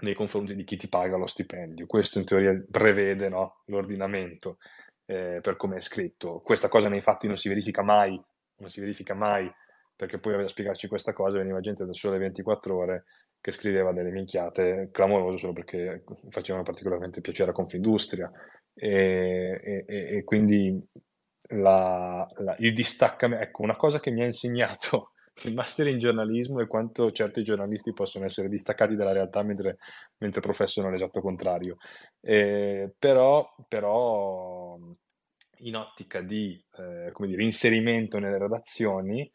[0.02, 1.86] nei confronti di chi ti paga lo stipendio.
[1.86, 4.58] Questo in teoria prevede no, l'ordinamento
[5.06, 6.40] eh, per come è scritto.
[6.40, 8.20] Questa cosa nei fatti non si verifica mai,
[8.56, 9.50] non si verifica mai,
[9.96, 13.04] perché poi a spiegarci questa cosa veniva gente da sole 24 ore
[13.40, 18.30] che scriveva delle minchiate clamorose solo perché facevano particolarmente piacere a Confindustria
[18.74, 20.82] e, e, e quindi
[21.48, 25.12] la, la, il distaccamento, ecco, una cosa che mi ha insegnato
[25.42, 29.78] il master in giornalismo è quanto certi giornalisti possono essere distaccati dalla realtà mentre,
[30.18, 31.76] mentre professano l'esatto contrario.
[32.20, 34.78] Eh, però, però,
[35.58, 39.30] in ottica di eh, dire, inserimento nelle redazioni,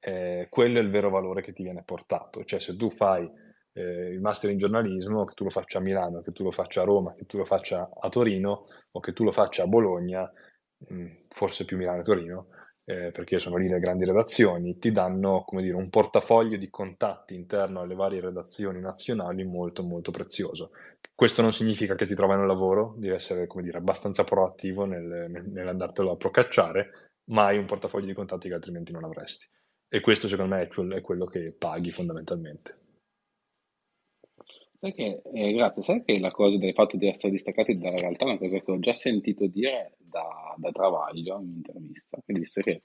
[0.00, 2.44] eh, quello è il vero valore che ti viene portato.
[2.44, 3.30] Cioè, se tu fai
[3.74, 6.82] eh, il master in giornalismo, che tu lo faccia a Milano, che tu lo faccia
[6.82, 10.30] a Roma, che tu lo faccia a Torino o che tu lo faccia a Bologna,
[10.78, 12.46] mh, mm, forse più Milano e Torino,
[12.84, 17.80] eh, perché sono lì le grandi redazioni, ti danno dire, un portafoglio di contatti interno
[17.80, 20.70] alle varie redazioni nazionali molto molto prezioso.
[21.14, 26.12] Questo non significa che ti trovano lavoro, devi essere dire, abbastanza proattivo nel, nel, nell'andartelo
[26.12, 29.46] a procacciare, ma hai un portafoglio di contatti che altrimenti non avresti.
[29.88, 32.83] E questo secondo me è quello che paghi fondamentalmente.
[34.84, 38.26] Sai che, eh, grazie, sai che la cosa del fatto di essere distaccati dalla realtà
[38.26, 42.62] è una cosa che ho già sentito dire da, da Travaglio in un'intervista, che disse
[42.62, 42.82] che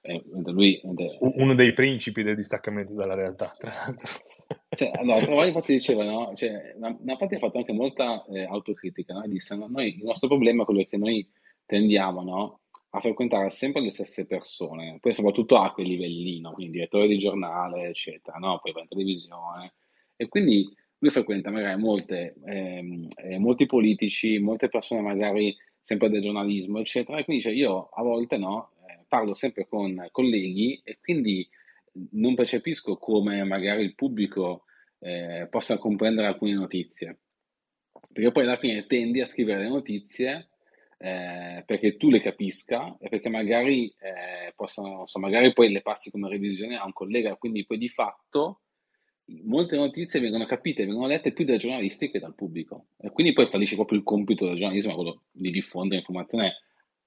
[0.00, 0.74] eh, lui...
[0.74, 4.12] È, Uno dei principi del distaccamento dalla realtà, tra l'altro.
[4.70, 6.32] Cioè, allora, Travaglio infatti diceva, no?
[6.34, 6.74] Cioè,
[7.06, 9.28] infatti ha fatto anche molta eh, autocritica, no?
[9.28, 11.30] disse, no, noi, il nostro problema è quello che noi
[11.64, 12.60] tendiamo, no?
[12.90, 17.84] a frequentare sempre le stesse persone, poi soprattutto a quel livellino, quindi direttore di giornale,
[17.84, 18.58] eccetera, no?
[18.60, 19.74] poi va in televisione,
[20.16, 20.68] e quindi
[20.98, 27.18] lui frequenta magari molte, ehm, eh, molti politici, molte persone magari sempre del giornalismo, eccetera,
[27.18, 31.48] e quindi cioè, io a volte no, eh, parlo sempre con colleghi e quindi
[32.12, 34.64] non percepisco come magari il pubblico
[34.98, 37.18] eh, possa comprendere alcune notizie,
[38.12, 40.48] perché poi alla fine tendi a scrivere le notizie
[40.98, 46.10] eh, perché tu le capisca e perché magari eh, possano, so, magari poi le passi
[46.10, 48.62] come revisione a un collega, quindi poi di fatto
[49.44, 52.86] molte notizie vengono capite, vengono lette più dai giornalisti che dal pubblico.
[52.98, 56.54] E quindi poi fallisce proprio il compito del giornalismo, quello di diffondere informazione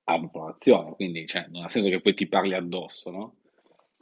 [0.04, 3.36] alla popolazione, quindi cioè, non ha senso che poi ti parli addosso, no?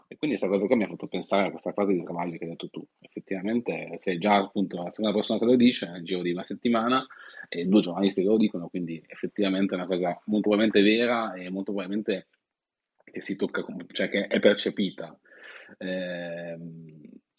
[0.10, 2.46] E quindi questa cosa qua mi ha fatto pensare a questa cosa di Travaglio che
[2.46, 2.86] hai detto tu.
[3.02, 7.06] Effettivamente sei già appunto la seconda persona che lo dice nel giro di una settimana
[7.50, 11.50] e due giornalisti che lo dicono, quindi effettivamente è una cosa molto probabilmente vera e
[11.50, 12.28] molto probabilmente
[13.04, 15.20] che si tocca, cioè che è percepita.
[15.78, 16.58] Eh,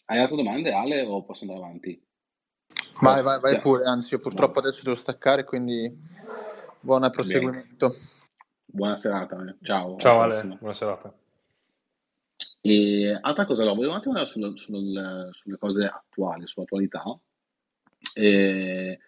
[0.09, 2.03] hai altre domande, Ale, o posso andare avanti?
[3.01, 5.95] Vai, vai, vai pure, anzi, io purtroppo adesso devo staccare, quindi
[6.79, 7.93] buon proseguimento.
[8.65, 9.55] Buona serata, eh.
[9.61, 9.97] ciao.
[9.97, 11.13] Ciao Ale, buona serata.
[12.61, 17.03] E altra cosa, allora, volevo un attimo andare sulle, sulle cose attuali, sull'attualità.
[18.15, 18.99] E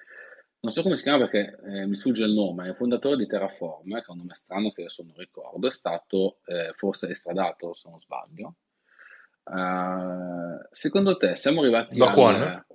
[0.60, 3.26] non so come si chiama perché eh, mi sfugge il nome, è il fondatore di
[3.26, 7.74] Terraform, che è un nome strano che adesso non ricordo, è stato eh, forse estradato,
[7.74, 8.56] se non sbaglio,
[9.52, 12.66] Uh, secondo te siamo arrivati da al...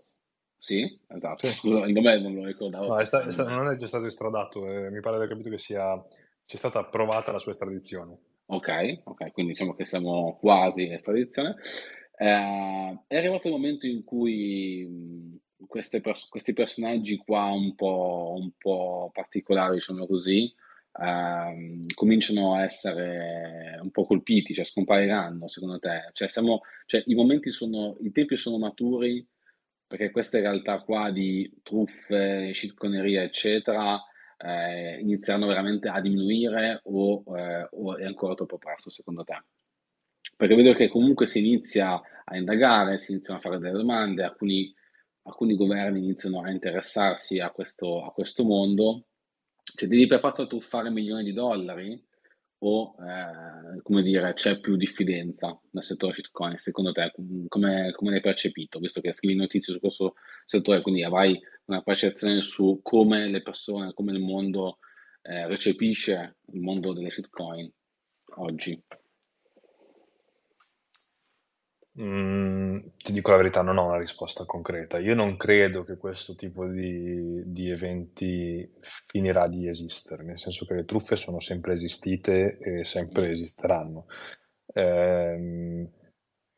[0.59, 1.53] Sì, esatto, sì.
[1.53, 2.89] scusa, il nome non lo ricordavo.
[2.89, 5.29] No, è sta, è sta, non è già stato estradato, eh, mi pare di aver
[5.29, 6.03] capito che sia,
[6.43, 8.19] sia stata approvata la sua estradizione.
[8.47, 11.57] Ok, ok, quindi diciamo che siamo quasi in estradizione.
[12.19, 15.41] Eh, è arrivato il momento in cui
[16.01, 20.53] pers- questi personaggi qua un po', un po' particolari, diciamo così,
[20.99, 26.11] ehm, cominciano a essere un po' colpiti, cioè scompariranno secondo te?
[26.13, 29.27] Cioè, siamo, cioè, i momenti sono, i tempi sono maturi
[29.87, 34.03] perché queste realtà qua di truffe, shitconeria, eccetera,
[34.39, 39.37] eh, inizieranno veramente a diminuire o, eh, o, è ancora troppo presto secondo te?
[40.37, 44.75] Perché vedo che comunque si inizia a indagare, si iniziano a fare delle domande, alcuni,
[45.23, 49.05] alcuni governi iniziano a interessarsi a questo, a questo mondo
[49.75, 52.01] cioè, devi per forza truffare milioni di dollari
[52.59, 56.57] o, eh, come dire, c'è più diffidenza nel settore shitcoin?
[56.57, 57.13] Secondo te,
[57.49, 60.15] come, come l'hai percepito, visto che scrivi notizie su questo
[60.45, 64.79] settore, quindi avrai una percezione su come le persone, come il mondo
[65.23, 67.71] eh, recepisce il mondo delle shitcoin
[68.37, 68.83] oggi?
[71.99, 74.99] Mm, ti dico la verità, non ho una risposta concreta.
[74.99, 78.71] Io non credo che questo tipo di, di eventi
[79.07, 84.07] finirà di esistere, nel senso che le truffe sono sempre esistite e sempre esisteranno.
[84.75, 85.89] Ehm,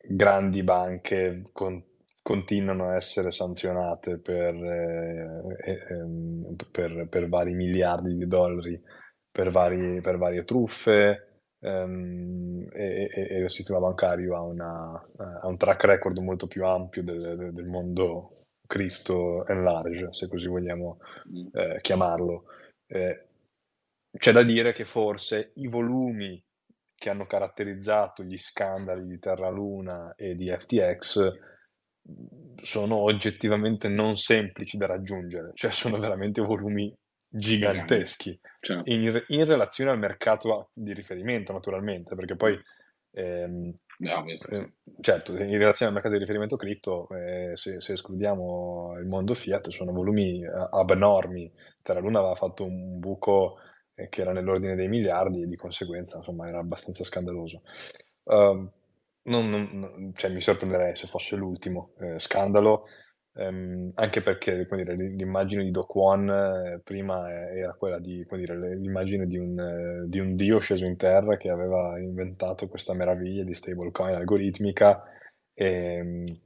[0.09, 1.82] grandi banche con-
[2.22, 8.80] continuano a essere sanzionate per, eh, eh, ehm, per- per vari miliardi di dollari
[9.30, 11.28] per, vari, per varie truffe
[11.61, 16.65] um, e, e, e, il sistema bancario ha, una, ha, un track record molto più
[16.65, 18.35] ampio del, del, mondo
[18.67, 20.99] crypto and large, se così vogliamo
[21.31, 21.47] mm.
[21.53, 22.45] eh, chiamarlo.
[22.87, 23.27] Eh,
[24.17, 26.43] c'è da dire che forse i volumi
[26.95, 31.33] che hanno caratterizzato gli scandali di Terra Luna e di FTX
[32.63, 36.93] sono oggettivamente non semplici da raggiungere, cioè sono veramente volumi
[37.29, 38.91] giganteschi certo.
[38.91, 42.59] in, in, relazione al mercato di riferimento naturalmente, perché poi
[43.12, 48.97] ehm, no, eh, certo, in relazione al mercato di riferimento cripto, eh, se, se, escludiamo
[48.99, 51.53] il mondo fiat, sono volumi eh, abnormi.
[51.83, 53.59] Terra Luna aveva fatto un buco
[53.95, 57.62] eh, che era nell'ordine dei miliardi e di conseguenza insomma era abbastanza scandaloso.
[58.24, 58.70] Uh,
[59.22, 62.87] non, non, cioè, mi sorprenderei se fosse l'ultimo eh, scandalo,
[63.39, 69.26] ehm, anche perché dire, l'immagine di Doc One eh, prima era quella di dire, l'immagine
[69.26, 73.55] di un, eh, di un, dio sceso in terra che aveva inventato questa meraviglia di
[73.55, 75.05] stablecoin algoritmica
[75.55, 76.41] e, ehm,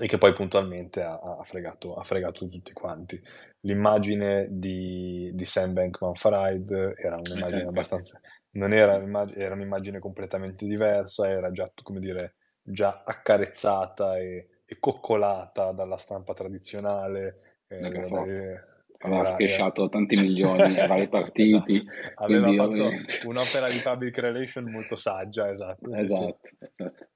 [0.00, 3.20] e che poi puntualmente ha, ha, fregato, ha, fregato, tutti quanti.
[3.60, 7.68] L'immagine di, di Sam Bankman-Fried era un'immagine esatto.
[7.68, 8.20] abbastanza
[8.52, 8.94] non era,
[9.34, 16.34] era un'immagine completamente diversa, era già, come dire, già accarezzata e, e coccolata dalla stampa
[16.34, 17.62] tradizionale.
[17.68, 18.60] Eh, dai,
[18.98, 21.76] aveva scresciato tanti milioni a vari partiti.
[21.76, 22.24] esatto.
[22.24, 23.20] Aveva fatto ovviamente...
[23.24, 25.94] un'opera di public relation molto saggia, esatto.
[25.94, 27.06] Esatto, esatto.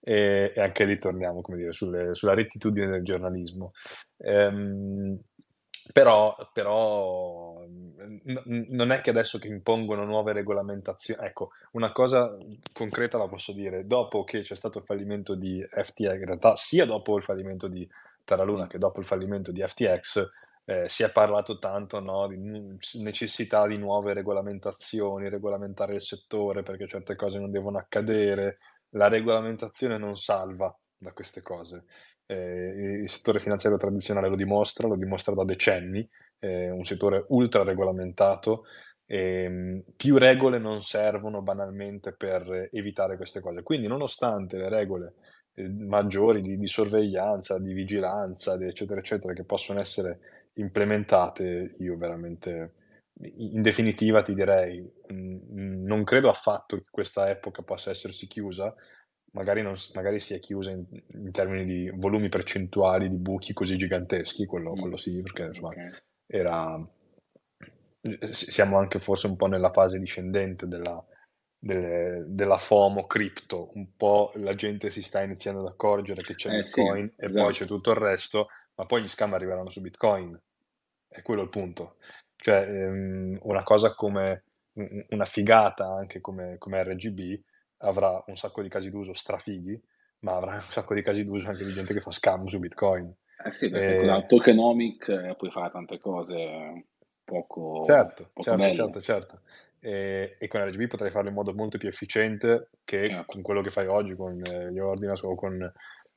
[0.00, 3.72] E, e, anche lì torniamo, come dire, sulle, sulla rettitudine del giornalismo.
[4.18, 5.20] Ehm,
[5.92, 7.64] però, però
[8.44, 12.36] non è che adesso che impongono nuove regolamentazioni, ecco, una cosa
[12.72, 16.84] concreta la posso dire, dopo che c'è stato il fallimento di FTX, in realtà sia
[16.84, 17.88] dopo il fallimento di
[18.24, 20.28] Terra Luna che dopo il fallimento di FTX,
[20.64, 22.36] eh, si è parlato tanto no, di
[22.94, 28.58] necessità di nuove regolamentazioni, regolamentare il settore perché certe cose non devono accadere,
[28.90, 31.84] la regolamentazione non salva da queste cose.
[32.26, 36.08] Eh, il settore finanziario tradizionale lo dimostra, lo dimostra da decenni,
[36.38, 38.64] è un settore ultra regolamentato.
[39.08, 43.62] E più regole non servono banalmente per evitare queste cose.
[43.62, 45.14] Quindi, nonostante le regole
[45.54, 51.96] eh, maggiori di, di, sorveglianza, di vigilanza, di eccetera, eccetera, che possono essere implementate, io
[51.96, 52.72] veramente,
[53.20, 58.74] in definitiva, ti direi, mh, non credo affatto che questa epoca possa essersi chiusa,
[59.36, 63.76] magari, non, magari si è chiusa in, in, termini di volumi percentuali di buchi così
[63.76, 64.80] giganteschi, quello, mm.
[64.80, 65.90] quello sì, perché insomma, okay.
[66.26, 66.88] era,
[68.30, 71.04] siamo anche forse un po' nella fase discendente della,
[71.58, 76.50] delle, della FOMO cripto, un po' la gente si sta iniziando ad accorgere che c'è
[76.50, 77.42] eh, Bitcoin sì, e esatto.
[77.42, 80.40] poi c'è tutto il resto, ma poi gli scam arriveranno su Bitcoin,
[81.08, 81.96] è quello il punto.
[82.36, 84.44] Cioè, ehm, una cosa come
[85.08, 87.40] una figata anche come, come RGB
[87.78, 89.80] avrà un sacco di casi d'uso strafighi,
[90.20, 93.12] ma avrà un sacco di casi d'uso anche di gente che fa scam su Bitcoin.
[93.44, 93.98] Eh sì, perché e...
[93.98, 96.86] con la tokenomic eh, puoi fare tante cose
[97.24, 99.34] poco, certo, poco certo, certo, certo,
[99.80, 103.24] E, e, con RGB potrai farlo in modo molto più efficiente che certo.
[103.26, 105.60] con quello che fai oggi con eh, gli ordinals o con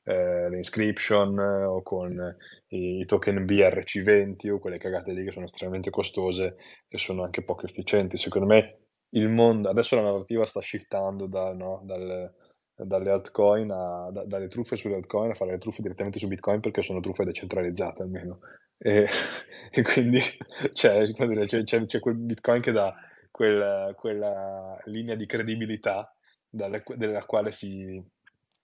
[0.04, 2.36] eh, le inscription o con
[2.68, 6.56] i, i, token BRC20 o quelle cagate lì che sono estremamente costose
[6.88, 8.16] e sono anche poco efficienti.
[8.16, 8.78] Secondo me
[9.10, 12.32] il mondo, adesso la narrativa sta shiftando da, no, dalle,
[12.74, 16.60] dalle altcoin a, da, dalle truffe sulle altcoin a fare le truffe direttamente su Bitcoin
[16.60, 18.40] perché sono truffe decentralizzate almeno.
[18.78, 19.06] E,
[19.70, 20.20] e quindi
[20.72, 22.94] c'è, dire, c'è, c'è, c'è, quel Bitcoin che dà
[23.30, 26.14] quel, quella linea di credibilità
[26.48, 28.02] dalle, dalla quale si,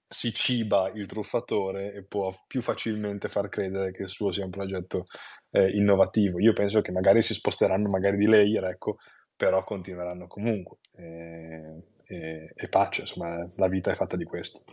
[0.09, 4.51] si ciba il truffatore e può più facilmente far credere che il suo sia un
[4.51, 5.07] progetto
[5.51, 6.39] eh, innovativo.
[6.41, 8.97] Io penso che magari si sposteranno magari di layer, ecco,
[9.37, 10.79] però continueranno comunque.
[10.97, 14.65] E, e, e pace, insomma, la vita è fatta di questo.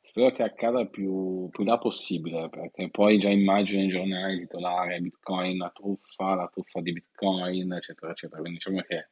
[0.00, 5.58] Spero che accada più, più là possibile, perché poi già immagino i giornali titolare Bitcoin
[5.58, 8.40] la truffa, la truffa di Bitcoin, eccetera, eccetera.
[8.40, 9.08] Quindi diciamo che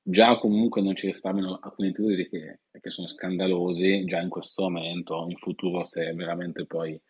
[0.00, 5.26] già comunque non ci risparmiano alcuni titoli che, che sono scandalosi già in questo momento,
[5.28, 7.00] in futuro se veramente poi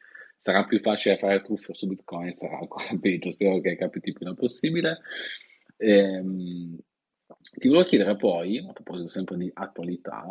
[0.41, 4.33] sarà più facile fare truffe su Bitcoin sarà ancora peggio, spero che capiti più là
[4.33, 5.01] possibile.
[5.77, 6.79] Ehm,
[7.57, 10.31] ti volevo chiedere poi, a proposito sempre di attualità,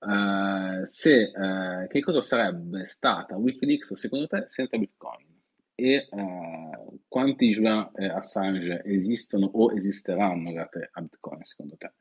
[0.00, 5.32] eh, se, eh, che cosa sarebbe stata Wikileaks secondo te senza Bitcoin?
[5.76, 6.08] E eh,
[7.08, 11.92] quanti Julian Assange esistono o esisteranno grazie a Bitcoin secondo te?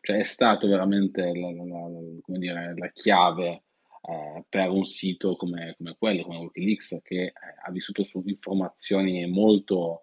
[0.00, 3.64] Cioè è stato veramente la, la, la, dire, la chiave
[4.02, 7.32] eh, per un sito come, come quello, come Wikileaks, che eh,
[7.64, 10.02] ha vissuto su informazioni molto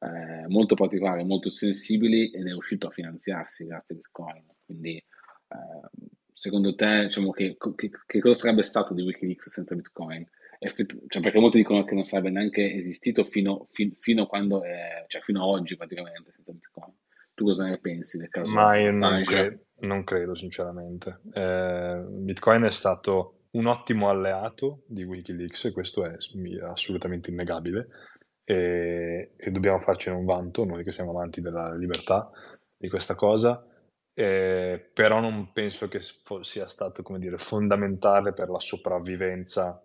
[0.00, 4.44] eh, molto particolari, molto sensibili ed è riuscito a finanziarsi grazie a Bitcoin.
[4.64, 10.26] Quindi eh, secondo te diciamo, che, che, che, cosa sarebbe stato di Wikileaks senza Bitcoin?
[10.60, 15.20] Cioè, perché molti dicono che non sarebbe neanche esistito fino, fin, fino, quando è, cioè
[15.20, 16.94] fino ad oggi praticamente senza Bitcoin.
[17.34, 18.52] Tu cosa ne pensi del caso?
[18.52, 21.20] Ma io non, cre- non credo sinceramente.
[21.32, 26.16] Eh, Bitcoin è stato un ottimo alleato di Wikileaks e questo è
[26.64, 27.88] assolutamente innegabile
[28.50, 32.30] e, e dobbiamo farcene un vanto, noi che siamo amanti della libertà,
[32.78, 33.62] di questa cosa,
[34.14, 36.00] eh, però non penso che
[36.40, 39.84] sia stato, come dire, fondamentale per la sopravvivenza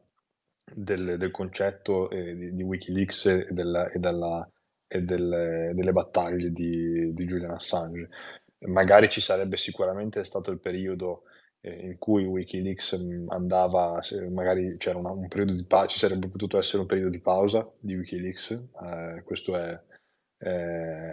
[0.74, 4.50] del, del concetto eh, di, di, Wikileaks e, della, e, della,
[4.88, 8.10] e delle, delle, battaglie di, di Julian Assange.
[8.68, 11.24] Magari ci sarebbe sicuramente stato il periodo
[11.64, 14.00] in cui Wikileaks mm, andava,
[14.30, 17.70] magari c'era una, un periodo di pausa, ci sarebbe potuto essere un periodo di pausa
[17.80, 19.80] di Wikileaks, eh, questo è,
[20.38, 20.48] è,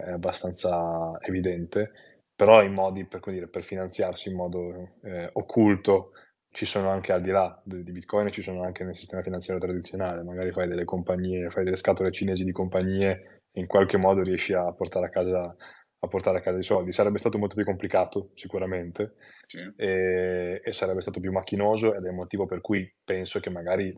[0.05, 1.91] è, abbastanza evidente,
[2.35, 6.11] però i modi per, dire, per finanziarsi in modo eh, occulto
[6.49, 9.63] ci sono anche al di là di, di Bitcoin, ci sono anche nel sistema finanziario
[9.63, 14.21] tradizionale, magari fai delle compagnie, fai delle scatole cinesi di compagnie e in qualche modo
[14.21, 15.55] riesci a portare a casa
[16.03, 16.91] a portare a casa i soldi.
[16.91, 19.13] Sarebbe stato molto più complicato, sicuramente,
[19.45, 19.59] sì.
[19.75, 23.95] e, e, sarebbe stato più macchinoso ed è il motivo per cui penso che magari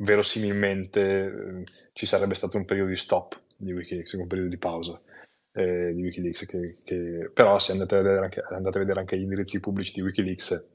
[0.00, 5.00] verosimilmente eh, ci sarebbe stato un periodo di stop di Wikileaks, un periodo di pausa
[5.52, 9.18] eh, di Wikileaks, che, che, però se andate a, vedere anche, andate a vedere anche
[9.18, 10.66] gli indirizzi pubblici di Wikileaks,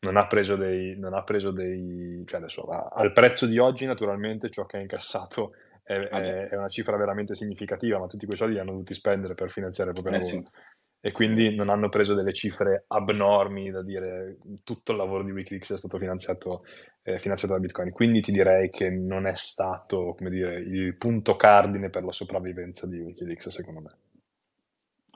[0.00, 4.50] non ha preso dei, non ha preso dei cioè adesso al prezzo di oggi naturalmente
[4.50, 5.52] ciò che ha incassato
[5.82, 9.34] è, è, è, una cifra veramente significativa, ma tutti quei soldi li hanno dovuti spendere
[9.34, 10.42] per finanziare il proprio eh, lavoro.
[10.44, 10.60] Sì.
[11.04, 15.72] E quindi non hanno preso delle cifre abnormi da dire tutto il lavoro di Wikileaks
[15.72, 16.64] è stato finanziato,
[17.02, 17.90] eh, finanziato da Bitcoin.
[17.90, 22.86] Quindi ti direi che non è stato, come dire, il punto cardine per la sopravvivenza
[22.86, 23.96] di Wikileaks, secondo me.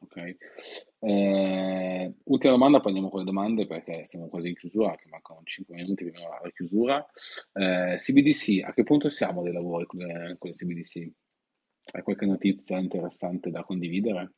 [0.03, 0.37] Ok.
[1.07, 5.41] Eh, ultima domanda, poi andiamo con le domande perché siamo quasi in chiusura, che mancano
[5.45, 7.07] 5 minuti prima della chiusura.
[7.53, 11.11] Eh, CBDC, a che punto siamo dei lavori con le, con le CBDC?
[11.93, 14.33] Hai qualche notizia interessante da condividere?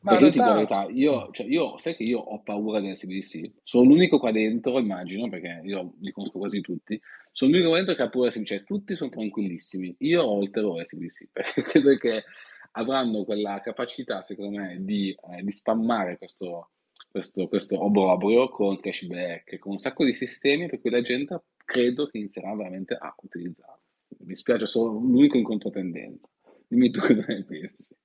[0.00, 0.24] Ma Perché realtà...
[0.24, 3.52] io ti dico la verità, io, cioè io, sai che io ho paura delle CBDC?
[3.62, 7.00] Sono l'unico qua dentro, immagino, perché io li conosco quasi tutti,
[7.30, 9.94] sono l'unico qua dentro che ha paura delle CBDC, cioè tutti sono tranquillissimi.
[9.98, 12.24] Io ho il terrore delle CBDC, perché credo che
[12.72, 16.70] avranno quella capacità, secondo me, di, eh, di spammare questo,
[17.08, 22.06] questo, questo obbrobrio con cashback, con un sacco di sistemi per cui la gente credo
[22.06, 23.80] che inizierà veramente a utilizzarlo.
[24.24, 26.28] Mi spiace, sono l'unico in controtendenza.
[26.66, 27.96] Dimmi tu cosa ne pensi.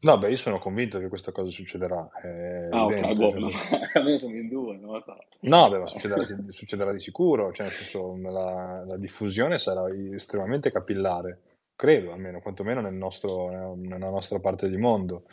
[0.00, 1.96] No, beh, io sono convinto che questa cosa succederà.
[2.70, 3.48] ah, ok, boh, no,
[3.94, 5.16] almeno sono in due, non lo so.
[5.40, 9.84] No, beh, ma succederà, succederà di sicuro, cioè, nel senso, la, la diffusione sarà
[10.14, 15.24] estremamente capillare credo almeno, quantomeno nel nostro, nella nostra parte di mondo.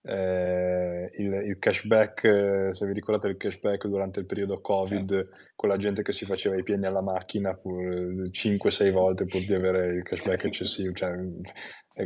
[0.00, 5.76] Eh, il, il, cashback, se vi ricordate il cashback durante il periodo Covid, con la
[5.76, 10.02] gente che si faceva i pieni alla macchina pur 5-6 volte pur di avere il
[10.04, 11.10] cashback eccessivo, cioè,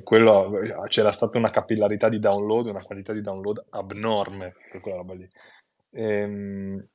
[0.03, 0.51] quello,
[0.89, 5.29] c'era stata una capillarità di download, una qualità di download abnorme per quella roba lì.
[5.91, 6.87] E, ehm,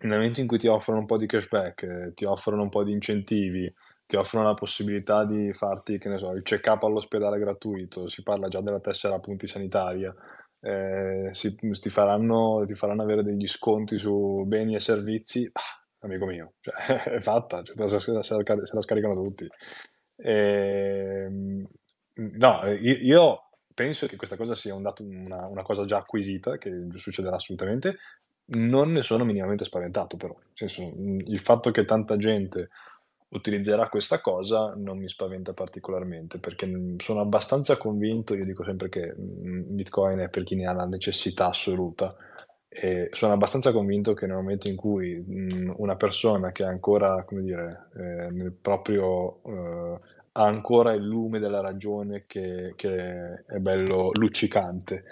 [0.00, 2.84] nel momento in cui ti offrono un po' di cashback, eh, ti offrono un po'
[2.84, 3.72] di incentivi,
[4.08, 8.48] ti offrono la possibilità di farti, che ne so, il check-up all'ospedale gratuito, si parla
[8.48, 10.14] già della tessera punti sanitaria,
[10.60, 16.24] eh, si, ti, faranno, ti, faranno, avere degli sconti su beni e servizi, ah, amico
[16.24, 16.74] mio, cioè,
[17.16, 19.46] è fatta, cioè, se, se, se, la scaricano tutti.
[20.16, 20.32] E,
[21.26, 21.68] ehm,
[22.14, 26.86] no, io penso che questa cosa sia un dato, una, una, cosa già acquisita, che
[26.92, 27.98] succederà assolutamente,
[28.52, 32.70] non ne sono minimamente spaventato però, senso, il fatto che tanta gente
[33.30, 39.14] utilizzerà questa cosa non mi spaventa particolarmente perché sono abbastanza convinto, io dico sempre che
[39.18, 42.16] mm, Bitcoin è per chi ne ha la necessità assoluta
[42.68, 47.24] e sono abbastanza convinto che nel momento in cui mm, una persona che ha ancora,
[47.24, 50.00] come dire, eh, nel proprio, eh,
[50.32, 55.04] ha ancora il lume della ragione che, che è bello luccicante,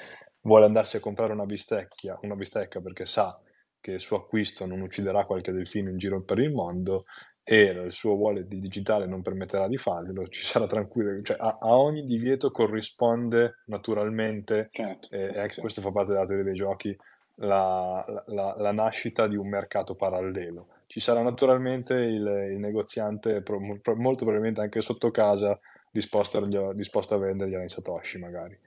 [0.42, 3.38] vuole andarsi a comprare una bistecca, una bistecca perché sa
[3.80, 7.04] che il suo acquisto non ucciderà qualche delfino in giro per il mondo,
[7.48, 11.78] e il suo wallet digitale non permetterà di farlo, ci sarà tranquillo, cioè a, a
[11.78, 16.96] ogni divieto corrisponde naturalmente, certo, e anche questo fa parte della teoria dei giochi,
[17.36, 20.70] la, la, la, nascita di un mercato parallelo.
[20.88, 25.56] Ci sarà naturalmente il, il negoziante, pro, molto probabilmente anche sotto casa,
[25.88, 28.58] disposto a, disposto a vendergliela in Satoshi magari.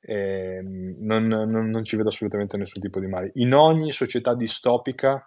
[0.00, 3.30] E non, non, non ci vedo assolutamente nessun tipo di male.
[3.34, 5.24] In ogni società distopica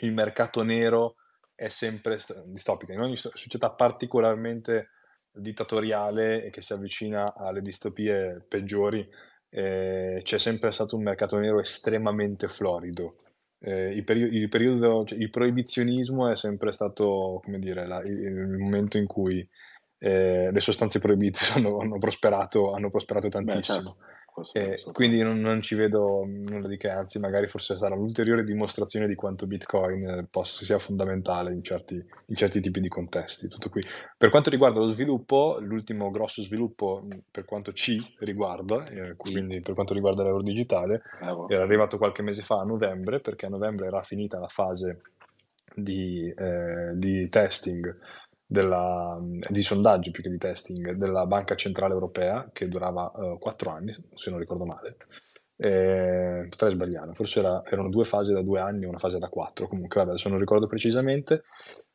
[0.00, 1.16] il mercato nero
[1.56, 2.92] è sempre distopica.
[2.92, 4.90] In ogni società particolarmente
[5.32, 9.06] dittatoriale e che si avvicina alle distopie peggiori,
[9.48, 13.16] eh, c'è sempre stato un mercato nero estremamente florido.
[13.58, 18.18] Eh, il, perio- il, periodo, cioè, il proibizionismo è sempre stato, come dire, la, il,
[18.18, 19.46] il, momento in cui
[19.98, 23.78] eh, le sostanze proibite hanno, hanno, prosperato, hanno prosperato tantissimo.
[23.78, 23.96] Beh, certo.
[24.52, 29.06] Eh, quindi non, non, ci vedo nulla di che, anzi magari forse sarà l'ulteriore dimostrazione
[29.06, 33.48] di quanto Bitcoin eh, possa, sia fondamentale in certi, in certi, tipi di contesti.
[33.48, 33.82] Tutto qui.
[34.16, 39.74] Per quanto riguarda lo sviluppo, l'ultimo grosso sviluppo per quanto ci riguarda, eh, quindi per
[39.74, 41.48] quanto riguarda l'euro digitale, Bravo.
[41.48, 45.00] era arrivato qualche mese fa a novembre, perché a novembre era finita la fase
[45.74, 47.98] di, eh, di testing
[48.46, 53.70] della, di sondaggio più che di testing della Banca Centrale Europea che durava uh, quattro
[53.70, 54.96] anni, se non ricordo male.
[55.58, 59.28] Eh, potrei sbagliare, forse era, erano due fasi da due anni e una fase da
[59.28, 61.42] quattro, comunque vabbè, se non ricordo precisamente.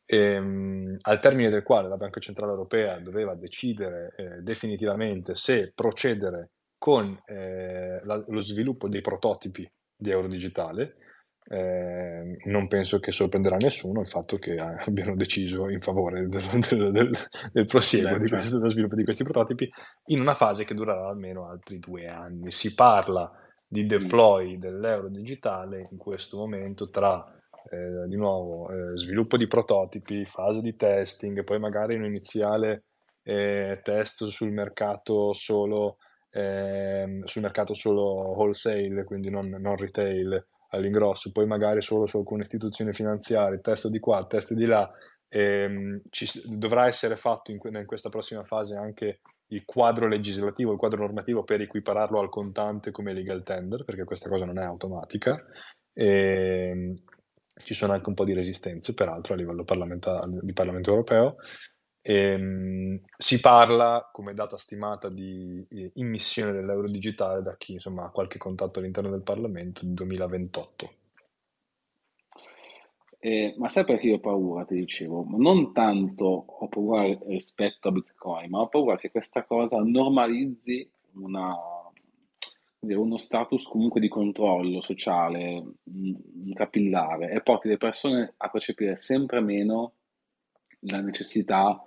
[0.04, 6.50] Ehm, al termine del quale la Banca Centrale Europea doveva decidere eh, definitivamente se procedere
[6.76, 10.96] con eh, la, lo sviluppo dei prototipi di euro digitale
[11.44, 16.44] eh, non penso che sorprenderà nessuno il fatto che eh, abbiano deciso in favore del,
[16.68, 17.10] del, del,
[17.52, 19.70] del prosieguo di questo, dello sviluppo di questi prototipi
[20.06, 22.50] in una fase che durerà almeno altri due anni.
[22.50, 23.30] Si parla
[23.66, 27.26] di deploy dell'euro digitale in questo momento tra
[27.70, 32.84] eh, di nuovo eh, sviluppo di prototipi, fase di testing, poi magari un iniziale
[33.22, 35.96] eh, test sul mercato solo
[36.32, 42.42] ehm, sul mercato solo wholesale, quindi non, non retail all'ingrosso, poi magari solo su alcune
[42.42, 44.90] istituzioni finanziarie, test di qua, test di là,
[45.28, 50.78] ehm, ci, dovrà essere fatto in, in, questa prossima fase anche il quadro legislativo, il
[50.78, 55.42] quadro normativo per equipararlo al contante come legal tender, perché questa cosa non è automatica.
[55.92, 57.02] E, ehm,
[57.54, 59.64] ci sono anche un po' di resistenze, peraltro, a livello
[60.40, 61.36] di Parlamento europeo.
[62.04, 68.10] Ehm, si parla come data stimata di eh, immissione dell'euro digitale da chi insomma, ha
[68.10, 70.94] qualche contatto all'interno del Parlamento di 2028.
[73.20, 75.24] Eh, ma sai perché io ho paura, ti dicevo?
[75.28, 81.54] Non tanto ho paura rispetto a Bitcoin, ma ho paura che questa cosa normalizzi una,
[82.80, 85.74] uno status comunque di controllo sociale,
[86.52, 89.92] capillare, e porti le persone a percepire sempre meno
[90.80, 91.80] la necessità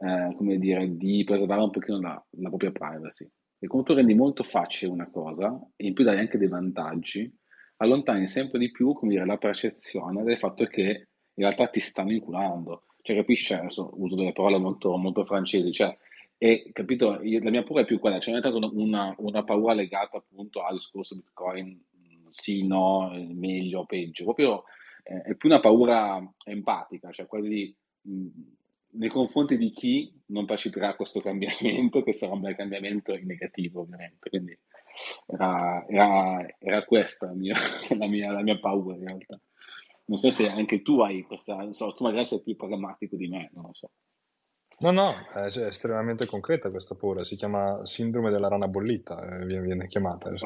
[0.00, 3.28] eh, come dire, di preservare un pochino la, la propria privacy.
[3.58, 7.32] E come tu rendi molto facile una cosa, e in più dai anche dei vantaggi,
[7.76, 12.12] allontani sempre di più, come dire, la percezione del fatto che in realtà ti stanno
[12.12, 12.84] inculando.
[13.02, 13.54] Cioè, capisci?
[13.54, 15.96] Adesso uso delle parole molto, molto francesi, cioè,
[16.36, 19.42] e capito, io, la mia paura è più quella, cioè non è tanto una, una
[19.42, 21.84] paura legata appunto al discorso Bitcoin,
[22.30, 24.64] sì, no, meglio, peggio, proprio
[25.02, 28.26] eh, è più una paura empatica, cioè quasi mh,
[28.92, 33.26] nei confronti di chi non parteciperà a questo cambiamento, che sarà un bel cambiamento in
[33.26, 34.28] negativo ovviamente.
[34.28, 34.58] Quindi
[35.26, 37.56] era, era, era questa la mia,
[37.96, 39.40] la, mia, la mia, paura in realtà.
[40.06, 43.28] Non so se anche tu hai questa, non so, tu magari sei più programmatico di
[43.28, 43.90] me, non lo so.
[44.80, 49.62] No, no, è estremamente concreta questa paura, si chiama sindrome della rana bollita, eh, viene,
[49.62, 50.30] viene chiamata.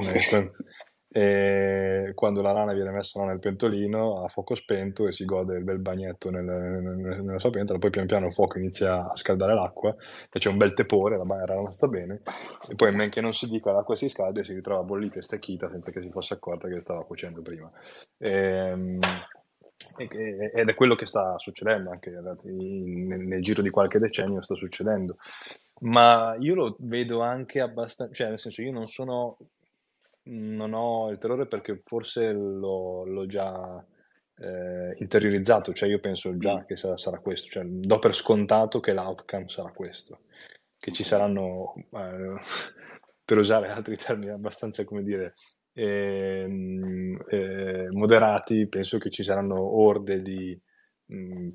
[1.15, 5.63] E quando la rana viene messa nel pentolino a fuoco spento e si gode il
[5.63, 9.55] bel bagnetto nel, nel, nella sua pentola, poi pian piano il fuoco inizia a scaldare
[9.55, 9.95] l'acqua
[10.31, 12.23] e c'è un bel tepore, la rana sta bene,
[12.67, 15.23] e poi men che non si dica l'acqua si scalda e si ritrova bollita e
[15.23, 17.71] stecchita senza che si fosse accorta che stava cuocendo prima.
[18.17, 18.99] Ehm,
[19.99, 24.55] e, ed è quello che sta succedendo anche nel, nel giro di qualche decennio sta
[24.55, 25.17] succedendo.
[25.81, 29.37] Ma io lo vedo anche abbastanza, cioè nel senso io non sono
[30.25, 33.85] non ho il terrore perché forse l'ho, l'ho già
[34.37, 36.65] eh, interiorizzato, cioè io penso già mm.
[36.67, 40.21] che sarà, sarà, questo, cioè do per scontato che l'outcome sarà questo,
[40.79, 42.37] che ci saranno, eh,
[43.25, 45.35] per usare altri termini abbastanza, come dire,
[45.75, 46.47] eh,
[47.29, 50.61] eh, moderati, penso che ci saranno orde di
[51.07, 51.49] mh, mm,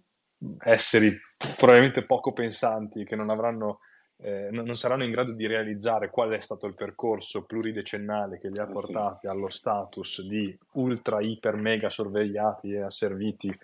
[0.60, 1.12] esseri
[1.58, 3.80] probabilmente poco pensanti che non avranno
[4.20, 8.58] eh, non saranno in grado di realizzare qual è stato il percorso pluridecennale che li
[8.58, 9.28] ha eh, portati sì.
[9.28, 13.56] allo status di ultra, iper, mega sorvegliati e asserviti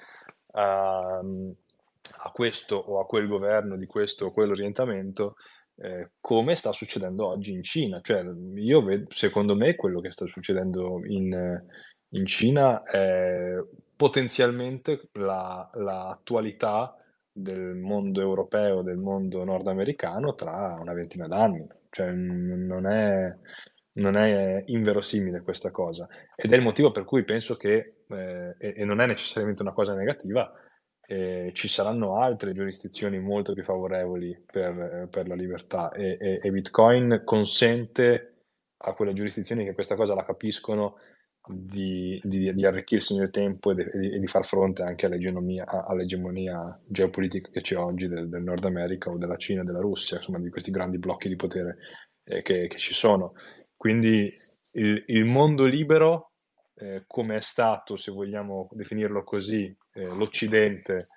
[0.52, 5.38] a, a questo o a quel governo di questo o quell'orientamento,
[5.76, 8.00] eh, come sta succedendo oggi in Cina.
[8.02, 8.24] Cioè,
[8.56, 11.64] io vedo, secondo me, quello che sta succedendo in,
[12.10, 13.56] in Cina è
[13.96, 16.96] potenzialmente la, l'attualità
[17.34, 21.68] del mondo europeo, del mondo nordamericano tra una ventina d'anni.
[21.90, 23.36] Cioè, non è,
[23.94, 26.08] non è inverosimile questa cosa.
[26.36, 29.96] Ed è il motivo per cui penso che, eh, e, non è necessariamente una cosa
[29.96, 30.52] negativa,
[31.06, 36.52] eh, ci saranno altre giurisdizioni molto più favorevoli per, per la libertà e, e, e,
[36.52, 38.46] Bitcoin consente
[38.78, 40.96] a quelle giurisdizioni che questa cosa la capiscono
[41.46, 47.50] di, di, di arricchirsi nel tempo e di, e di, far fronte anche all'egemonia, geopolitica
[47.50, 50.72] che c'è oggi del, del, Nord America o della Cina della Russia, insomma di questi
[50.72, 51.78] grandi blocchi di potere
[52.24, 53.34] eh, che, che, ci sono.
[53.76, 54.34] Quindi
[54.72, 56.32] il, il mondo libero,
[56.76, 61.08] eh, come è stato, se vogliamo definirlo così, eh, l'Occidente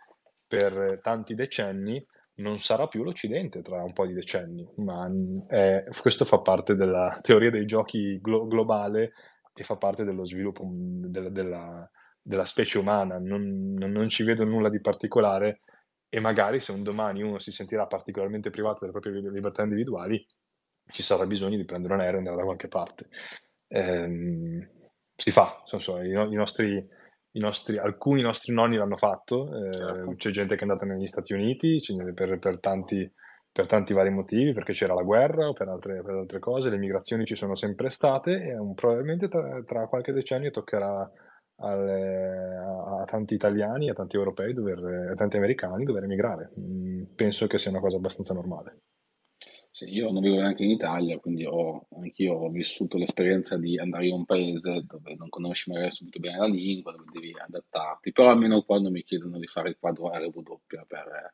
[0.46, 2.04] per tanti decenni,
[2.38, 5.10] non sarà più l'Occidente tra un po' di decenni, ma
[5.46, 9.12] è, questo fa parte della teoria dei giochi glo- globale
[9.56, 11.90] e fa parte dello sviluppo della, della,
[12.20, 13.18] della specie umana.
[13.18, 15.60] Non, non, non, ci vedo nulla di particolare
[16.08, 20.24] e magari se un domani uno si sentirà particolarmente privato delle proprie libertà individuali,
[20.88, 23.08] ci sarà bisogno di prendere un aereo e andare da qualche parte.
[23.68, 24.68] Ehm,
[25.16, 26.86] si fa, so, i, i, nostri,
[27.32, 30.14] i, nostri, alcuni nostri nonni l'hanno fatto, eh, certo.
[30.14, 31.80] c'è gente che è andata negli Stati Uniti
[32.14, 33.10] per, per, tanti,
[33.56, 36.76] per, tanti, vari motivi, perché c'era la guerra o per altre, per altre cose, le
[36.76, 41.10] migrazioni ci sono sempre state e un, probabilmente tra, tra, qualche decennio toccherà
[41.60, 46.52] alle, a, a, tanti italiani, a tanti europei, dover, a tanti americani dover emigrare.
[46.60, 48.82] Mm, penso che sia una cosa abbastanza normale.
[49.70, 54.06] Sì, io non vivo neanche in Italia, quindi ho, anch'io ho vissuto l'esperienza di andare
[54.06, 58.28] in un paese dove non conosci magari subito bene la lingua, dove devi adattarti, però
[58.28, 61.32] almeno quando mi chiedono di fare il quadro RW per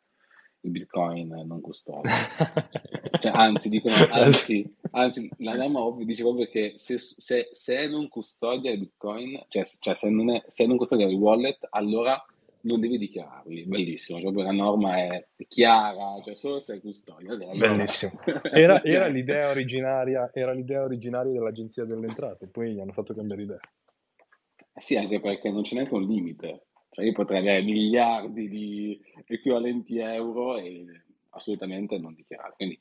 [0.62, 2.10] il Bitcoin non custodio.
[3.20, 8.08] cioè, anzi, dicono, anzi, anzi, la norma ovvio dice proprio che se, se, se non
[8.08, 12.24] custodia il Bitcoin, cioè, cioè se, non è, se non custodia il wallet, allora
[12.64, 17.32] non devi dichiararli, bellissimo, cioè, la norma è chiara, cioè solo se custodia.
[17.32, 17.54] Allora...
[17.54, 18.12] Bellissimo.
[18.52, 23.42] Era, era, l'idea originaria, era l'idea originaria dell'Agenzia delle Entrate, poi gli hanno fatto cambiare
[23.42, 23.60] idea.
[24.74, 26.66] Eh sì, anche perché non c'è neanche un limite.
[26.92, 30.84] Cioè io potrei avere miliardi di equivalenti euro e
[31.30, 32.52] assolutamente non dichiarare.
[32.54, 32.78] Quindi,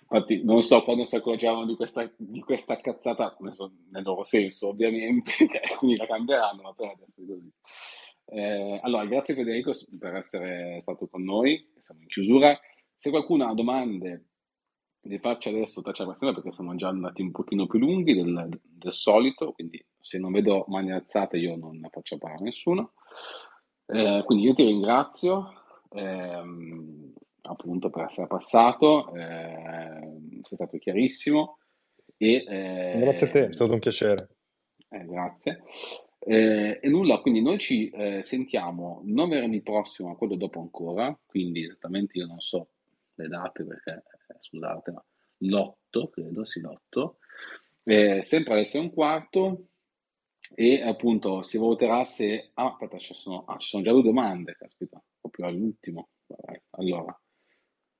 [0.00, 3.36] infatti, non so quando si accorgeranno di questa, di questa cazzata,
[3.90, 5.32] nel loro senso ovviamente,
[5.78, 7.52] quindi la cambieranno, ma per adesso è così.
[8.26, 12.58] Eh, allora, grazie Federico per essere stato con noi, siamo in chiusura.
[12.96, 14.28] Se qualcuno ha domande,
[15.06, 18.60] le faccio adesso taccia per sempre perché siamo già andati un pochino più lunghi del,
[18.62, 22.92] del, solito, quindi se non vedo mani alzate io non ne faccio parlare a nessuno.
[23.86, 25.52] Eh, quindi io ti ringrazio
[25.90, 27.12] ehm,
[27.42, 31.58] appunto per essere passato, eh, sei stato chiarissimo.
[32.16, 34.28] E, eh, grazie a te, è stato un piacere.
[34.88, 35.62] Eh, grazie.
[36.18, 41.16] Eh, e nulla, quindi noi ci eh, sentiamo non venerdì prossimo, ma quello dopo ancora,
[41.26, 42.68] quindi esattamente io non so
[43.14, 45.04] le date perché, eh, scusate, ma
[45.38, 47.16] l'8, credo, sì, l'8,
[47.84, 49.66] eh, sempre alle 6 e un quarto,
[50.54, 52.50] e appunto si voterà se...
[52.54, 56.08] Ah, aspetta, ci sono, ah, ci sono già due domande, caspita, proprio all'ultimo.
[56.70, 57.18] Allora,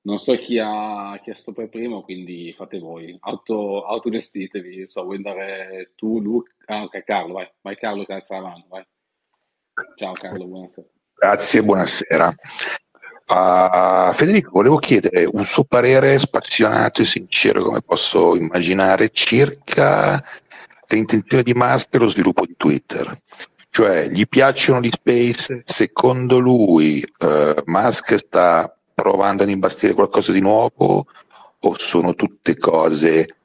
[0.01, 5.93] non so chi ha chiesto per primo, quindi fate voi, Auto, autogestitevi, so, vuoi andare
[5.95, 6.53] tu, Luca?
[6.65, 8.85] Ah, ok, Carlo, vai, vai Carlo che alza la mano, vai.
[9.95, 10.87] Ciao Carlo, buonasera.
[11.13, 12.35] Grazie, buonasera.
[13.27, 20.23] Uh, Federico, volevo chiedere un suo parere spassionato e sincero, come posso immaginare, circa
[20.87, 23.21] l'intenzione di Musk e lo sviluppo di Twitter.
[23.69, 25.63] Cioè, gli piacciono gli space?
[25.65, 31.05] Secondo lui, uh, Musk sta provando ad imbastire qualcosa di nuovo
[31.59, 33.35] o sono tutte cose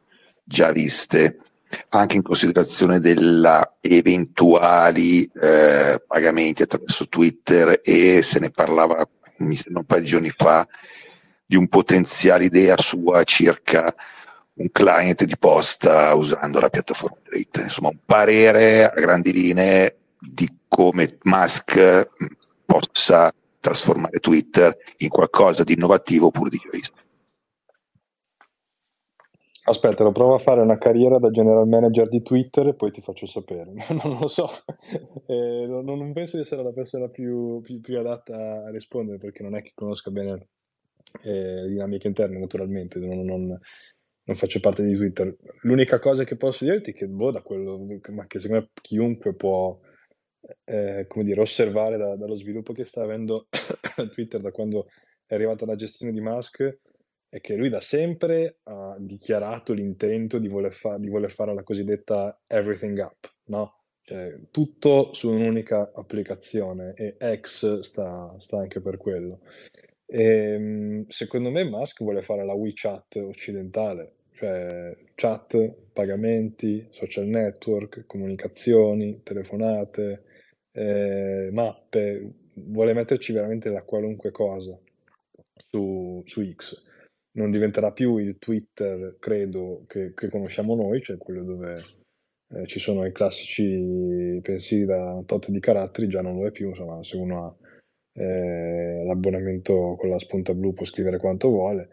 [0.45, 1.39] già viste?
[1.91, 9.07] anche in considerazione della eventuali eh, pagamenti attraverso Twitter e se ne parlava
[9.39, 10.67] mi sembra un paio di giorni fa
[11.47, 13.95] di un potenziale idea sua circa
[14.61, 17.65] un client di posta usando la piattaforma Twitter.
[17.65, 22.09] Insomma, un parere a grandi linee di come Musk
[22.65, 26.99] possa trasformare Twitter in qualcosa di innovativo oppure di già visto.
[29.63, 33.01] Aspetta, lo provo a fare una carriera da general manager di Twitter e poi ti
[33.01, 33.73] faccio sapere.
[34.03, 34.49] non lo so,
[35.27, 39.43] eh, non, non, penso di essere la persona più, più, più, adatta a rispondere perché
[39.43, 40.49] non è che conosca bene
[41.23, 43.61] eh, le dinamiche interne, naturalmente, non, non,
[44.31, 45.37] non, faccio parte di Twitter.
[45.63, 49.35] L'unica cosa che posso dirti è che, boh, da quello, ma che secondo me chiunque
[49.35, 49.79] può
[50.65, 53.49] eh, come dire, osservare da, dallo sviluppo che sta avendo
[54.13, 54.89] Twitter da quando
[55.27, 56.79] è arrivata la gestione di Musk
[57.29, 61.63] è che lui da sempre ha dichiarato l'intento di voler, fa- di voler fare la
[61.63, 63.77] cosiddetta everything up, no?
[64.03, 69.43] Cioè, tutto su un'unica applicazione e X sta, sta anche per quello.
[70.07, 78.07] E, ehm, secondo me Musk vuole fare la WeChat occidentale, cioè chat, pagamenti, social network,
[78.07, 80.23] comunicazioni, telefonate,
[80.73, 84.79] eh, mappe, vuole metterci veramente la qualunque cosa
[85.69, 86.83] su, su X.
[87.33, 91.85] Non diventerà più il Twitter, credo, che, che conosciamo noi, cioè quello dove
[92.55, 96.71] eh, ci sono i classici pensieri da tot di caratteri, già non lo è più,
[96.71, 97.55] insomma, se uno ha
[98.15, 101.91] eh, l'abbonamento con la spunta blu può scrivere quanto vuole.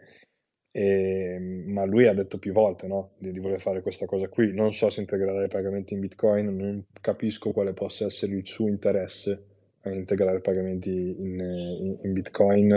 [0.78, 3.14] E, ma lui ha detto più volte no?
[3.18, 4.54] di, di, voler fare questa cosa qui.
[4.54, 8.68] Non so se integrare i pagamenti in Bitcoin, non capisco quale possa essere il suo
[8.68, 9.46] interesse
[9.80, 12.72] a integrare pagamenti in, in, in Bitcoin.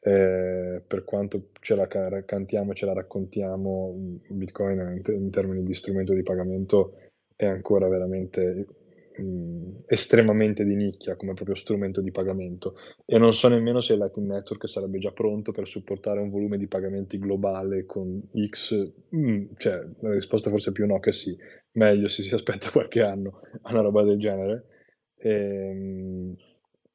[0.00, 3.94] Eh, per quanto ce la cantiamo, ce la raccontiamo,
[4.30, 6.94] Bitcoin in, in termini di strumento di pagamento
[7.36, 8.66] è ancora veramente
[9.18, 14.30] mh, estremamente di nicchia come proprio strumento di pagamento e non so nemmeno se Lightning
[14.30, 19.86] Network sarebbe già pronto per supportare un volume di pagamenti globale con X, mh, cioè
[20.00, 21.36] la risposta forse è più no che sì,
[21.72, 24.64] meglio se si aspetta qualche anno a una roba del genere.
[25.16, 26.36] E, ehm,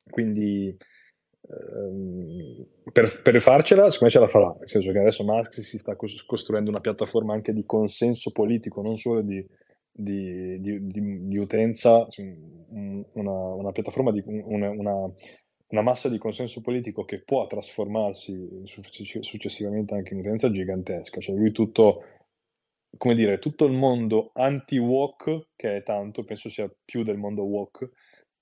[0.10, 0.76] quindi
[1.50, 5.78] ehm, per, per, farcela, secondo me ce la farà, nel senso che adesso Musk si
[5.78, 9.46] sta costruendo una piattaforma anche di consenso politico, non solo di
[9.96, 12.08] di, di, di, di utenza,
[12.68, 15.14] una, una piattaforma di una, una,
[15.68, 21.20] una, massa di consenso politico che può trasformarsi successivamente anche in utenza gigantesca.
[21.22, 22.02] Cioè lui tutto,
[22.98, 27.92] come dire, tutto il mondo anti-walk, che è tanto, penso sia più del mondo walk,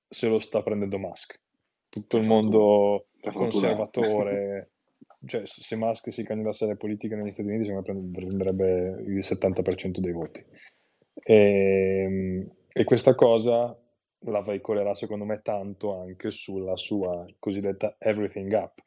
[0.08, 1.40] se lo sta prendendo Musk.
[1.90, 4.72] Tutto il mondo conservatore,
[5.28, 9.98] cioè se Musk si candidasse alle politiche negli Stati Uniti, secondo me prenderebbe il 70%
[9.98, 10.46] dei voti.
[11.24, 13.76] E, ehm, e questa cosa
[14.26, 18.78] la veicolerà secondo me tanto anche sulla sua cosiddetta everything app,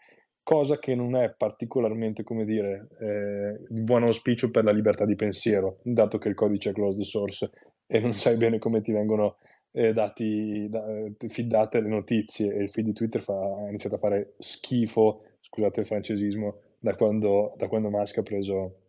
[0.42, 5.78] cosa che non è particolarmente, come dire, eh, buon auspicio per la libertà di pensiero,
[5.82, 7.50] dato che il codice è closed source
[7.86, 9.36] e non sai bene come ti vengono
[9.72, 10.84] eh, dati, da,
[11.28, 15.80] feedate le notizie e il feed di Twitter fa, ha iniziato a fare schifo, scusate
[15.80, 18.82] il francesismo, da quando, da quando Musk ha preso,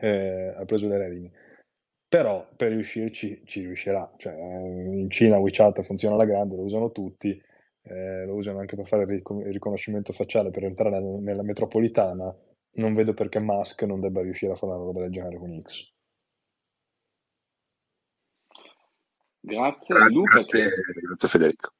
[0.00, 1.30] eh, ha preso le redini
[2.14, 4.08] però per riuscirci ci riuscirà.
[4.16, 7.42] Cioè, in Cina WeChat funziona alla grande, lo usano tutti,
[7.82, 12.32] eh, lo usano anche per fare il riconoscimento facciale per entrare nella, nella metropolitana.
[12.76, 15.92] Non vedo perché Musk non debba riuscire a fare una roba del genere con X.
[19.40, 20.44] Grazie, grazie Luca.
[20.44, 20.70] Che...
[21.06, 21.73] Grazie Federico.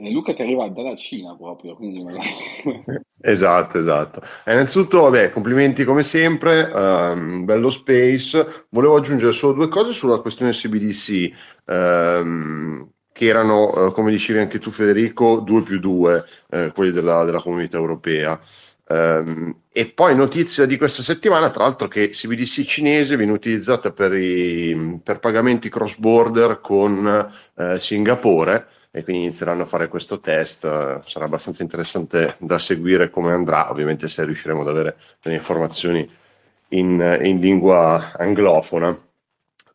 [0.00, 2.02] Luca che arriva dalla Cina proprio, quindi
[3.20, 4.22] Esatto, esatto.
[4.44, 8.66] E innanzitutto, vabbè, complimenti come sempre, um, bello space.
[8.70, 11.32] Volevo aggiungere solo due cose sulla questione CBDC,
[11.66, 16.92] um, ehm, che erano, uh, come dicevi anche tu Federico, 2 più 2, uh, quelli
[16.92, 18.38] della, della comunità europea.
[18.90, 24.14] Um, e poi notizia di questa settimana, tra l'altro, che CBDC cinese viene utilizzata per,
[24.14, 28.66] i, per pagamenti cross border con uh, Singapore
[28.98, 30.62] e quindi inizieranno a fare questo test.
[31.06, 36.08] Sarà abbastanza interessante da seguire come andrà, ovviamente se riusciremo ad avere delle informazioni
[36.70, 38.98] in, in lingua anglofona.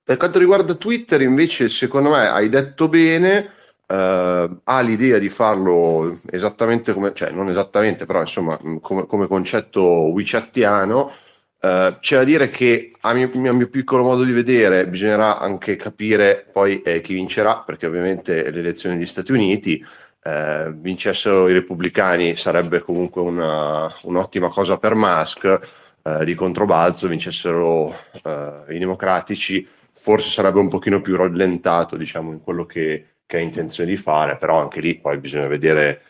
[0.03, 3.49] Per quanto riguarda Twitter, invece, secondo me hai detto bene,
[3.87, 9.81] eh, ha l'idea di farlo esattamente come, cioè non esattamente, però insomma come, come concetto
[10.11, 11.11] WeChatiano,
[11.63, 15.77] Uh, c'è da dire che a mio, a mio, piccolo modo di vedere bisognerà anche
[15.77, 19.81] capire poi eh, chi vincerà, perché ovviamente le elezioni negli Stati Uniti
[20.23, 25.59] eh, vincessero i repubblicani sarebbe comunque una, un'ottima cosa per Musk,
[26.03, 32.41] eh, di controbalzo vincessero eh, i democratici, forse sarebbe un pochino più rallentato diciamo in
[32.41, 36.01] quello che, che ha intenzione di fare, però anche lì poi bisogna vedere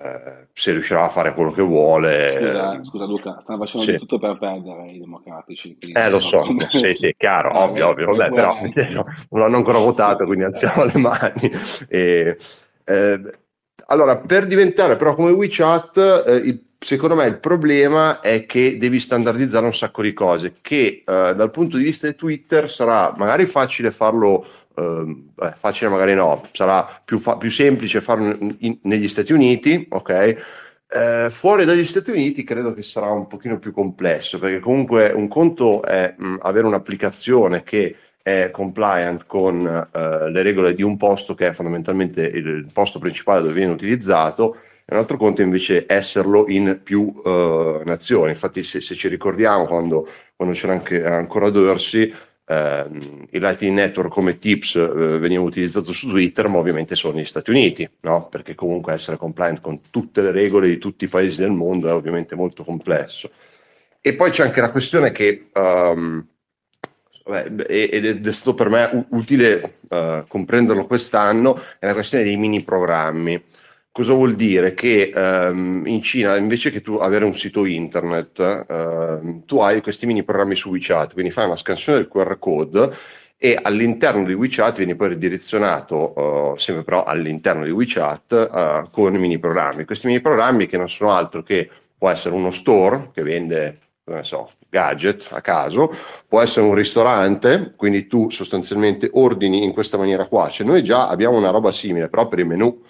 [0.00, 2.30] eh, se riuscirà a fare quello che vuole.
[2.30, 3.96] Scusa, scusa Luca, stanno facendo sì.
[3.96, 5.76] tutto per perdere i democratici.
[5.78, 8.56] Eh, lo so, sì, sì, chiaro, eh, ovvio, ovvio, vabbè, però
[9.30, 11.50] non hanno ancora votato, quindi alziamo le mani.
[11.88, 12.36] E,
[12.84, 13.20] eh,
[13.86, 19.00] allora, per diventare però come WeChat, eh, il, secondo me il problema è che devi
[19.00, 23.46] standardizzare un sacco di cose, che eh, dal punto di vista di Twitter sarà magari
[23.46, 24.46] facile farlo
[24.78, 29.86] eh, facile magari no, sarà più, fa- più semplice farlo in- in- negli Stati Uniti,
[29.88, 30.36] ok?
[30.90, 35.28] Eh, fuori dagli Stati Uniti credo che sarà un pochino più complesso, perché comunque un
[35.28, 41.34] conto è mh, avere un'applicazione che è compliant con uh, le regole di un posto
[41.34, 46.46] che è fondamentalmente il posto principale dove viene utilizzato, e un altro conto invece esserlo
[46.48, 48.30] in più uh, nazioni.
[48.30, 52.12] Infatti, se, se, ci ricordiamo quando, quando c'era anche ancora Dorsey,
[52.48, 52.86] eh,
[53.30, 54.88] il Lightning Network come tips eh,
[55.18, 58.28] veniva utilizzato su Twitter, ma ovviamente sono negli Stati Uniti, no?
[58.28, 61.92] perché comunque essere compliant con tutte le regole di tutti i paesi del mondo è
[61.92, 63.30] ovviamente molto complesso.
[64.00, 66.26] E poi c'è anche la questione che, um,
[67.24, 72.62] vabbè, ed è stato per me utile uh, comprenderlo quest'anno, è la questione dei mini
[72.62, 73.42] programmi
[73.98, 74.74] Cosa vuol dire?
[74.74, 80.06] Che ehm, in Cina invece che tu avere un sito internet, ehm, tu hai questi
[80.06, 82.92] mini programmi su WeChat, quindi fai una scansione del QR code
[83.36, 89.16] e all'interno di WeChat vieni poi ridirezionato, uh, sempre però all'interno di WeChat, uh, con
[89.16, 89.84] mini programmi.
[89.84, 91.68] Questi mini programmi che non sono altro che
[91.98, 95.92] può essere uno store che vende, non so, gadget a caso,
[96.28, 100.48] può essere un ristorante, quindi tu sostanzialmente ordini in questa maniera qua.
[100.48, 102.80] Cioè noi già abbiamo una roba simile, però per i menu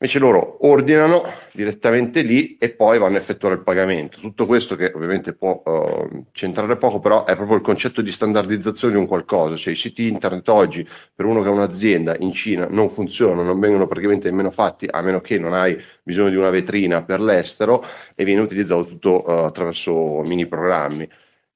[0.00, 4.20] Invece loro ordinano direttamente lì e poi vanno a effettuare il pagamento.
[4.20, 8.94] Tutto questo che ovviamente può uh, centrare poco, però è proprio il concetto di standardizzazione
[8.94, 9.56] di un qualcosa.
[9.56, 13.58] Cioè i siti internet oggi, per uno che ha un'azienda in Cina, non funzionano, non
[13.58, 17.84] vengono praticamente nemmeno fatti, a meno che non hai bisogno di una vetrina per l'estero
[18.14, 21.08] e viene utilizzato tutto uh, attraverso mini programmi.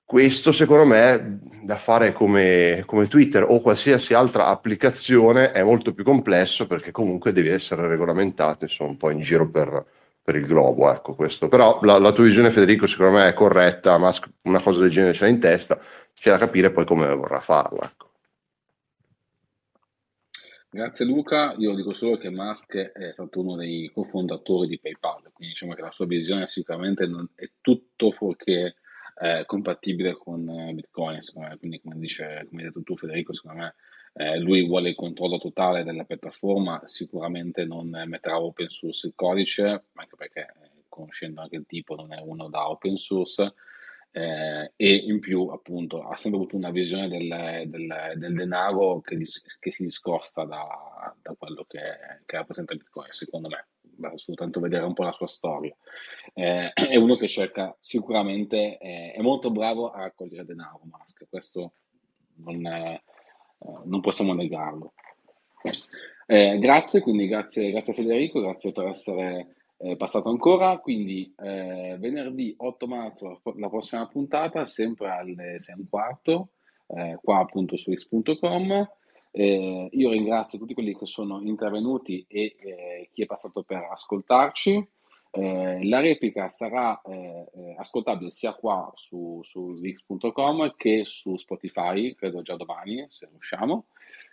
[0.04, 6.04] Questo secondo me da fare come, come, Twitter o qualsiasi altra applicazione è molto più
[6.04, 9.84] complesso perché comunque devi essere regolamentato insomma, un po' in giro per,
[10.22, 10.92] per il globo.
[10.92, 11.48] Ecco, questo.
[11.48, 14.12] Però la, la, tua visione Federico secondo me è corretta, ma
[14.42, 15.78] una cosa del genere ce l'ha in testa,
[16.14, 17.80] c'è da capire poi come vorrà farlo.
[17.82, 18.10] Ecco.
[20.74, 25.52] Grazie Luca, io dico solo che Musk è stato uno dei cofondatori di PayPal, quindi
[25.52, 28.76] diciamo che la sua visione sicuramente non è tutto fuorché
[29.22, 31.56] eh, compatibile con eh, Bitcoin, me.
[31.58, 33.74] Quindi, come, dice, come hai detto tu, Federico, secondo me
[34.14, 36.82] eh, lui vuole il controllo totale della piattaforma.
[36.86, 42.12] Sicuramente non metterà open source il codice, anche perché, eh, conoscendo anche il tipo, non
[42.12, 43.54] è uno da open source.
[44.10, 49.16] Eh, e in più, appunto, ha sempre avuto una visione del, del, del denaro che,
[49.16, 51.78] che, si discosta da, da quello che,
[52.26, 53.68] che rappresenta Bitcoin, secondo me
[54.08, 55.74] beh, soltanto vedere un po' la sua storia.
[56.34, 61.74] Eh, è uno che cerca sicuramente, eh, è molto bravo a raccogliere denaro, Musk, questo
[62.36, 63.02] non, eh,
[63.84, 64.94] non possiamo negarlo.
[66.26, 70.78] Eh, grazie, quindi grazie, grazie Federico, grazie per essere eh, passato ancora.
[70.78, 76.48] Quindi eh, venerdì 8 marzo la prossima puntata, sempre alle 6 e un quarto,
[77.22, 78.88] qua appunto su x.com.
[79.34, 84.86] Eh, io ringrazio tutti quelli che sono intervenuti e eh, chi è passato per ascoltarci.
[85.34, 92.14] Eh, la replica sarà eh, eh, ascoltabile sia qua su, su svix.com che su Spotify,
[92.14, 93.86] credo già domani, se riusciamo.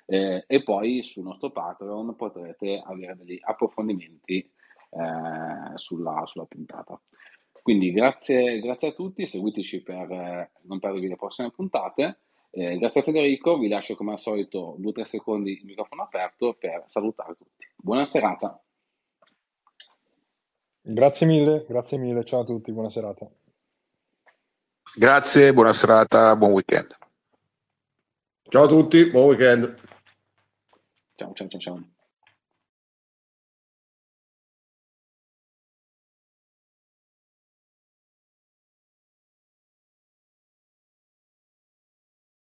[0.06, 4.52] Eh, e poi sul nostro Patreon potrete avere degli approfondimenti
[5.76, 7.00] sulla, sulla, puntata.
[7.62, 12.22] Quindi grazie, grazie a tutti, seguiteci per non perdervi le prossime puntate.
[12.52, 16.84] Eh, grazie a Federico, vi lascio come al solito 2-3 secondi il microfono aperto per
[16.86, 17.68] salutare tutti.
[17.76, 18.60] Buona serata.
[20.82, 23.30] Grazie mille, grazie mille, ciao a tutti, buona serata.
[24.96, 26.98] Grazie, buona serata, buon weekend.
[28.50, 29.76] Ciao a tutti, buon weekend.
[31.16, 31.90] Ciao, ciao, ciao, ciao.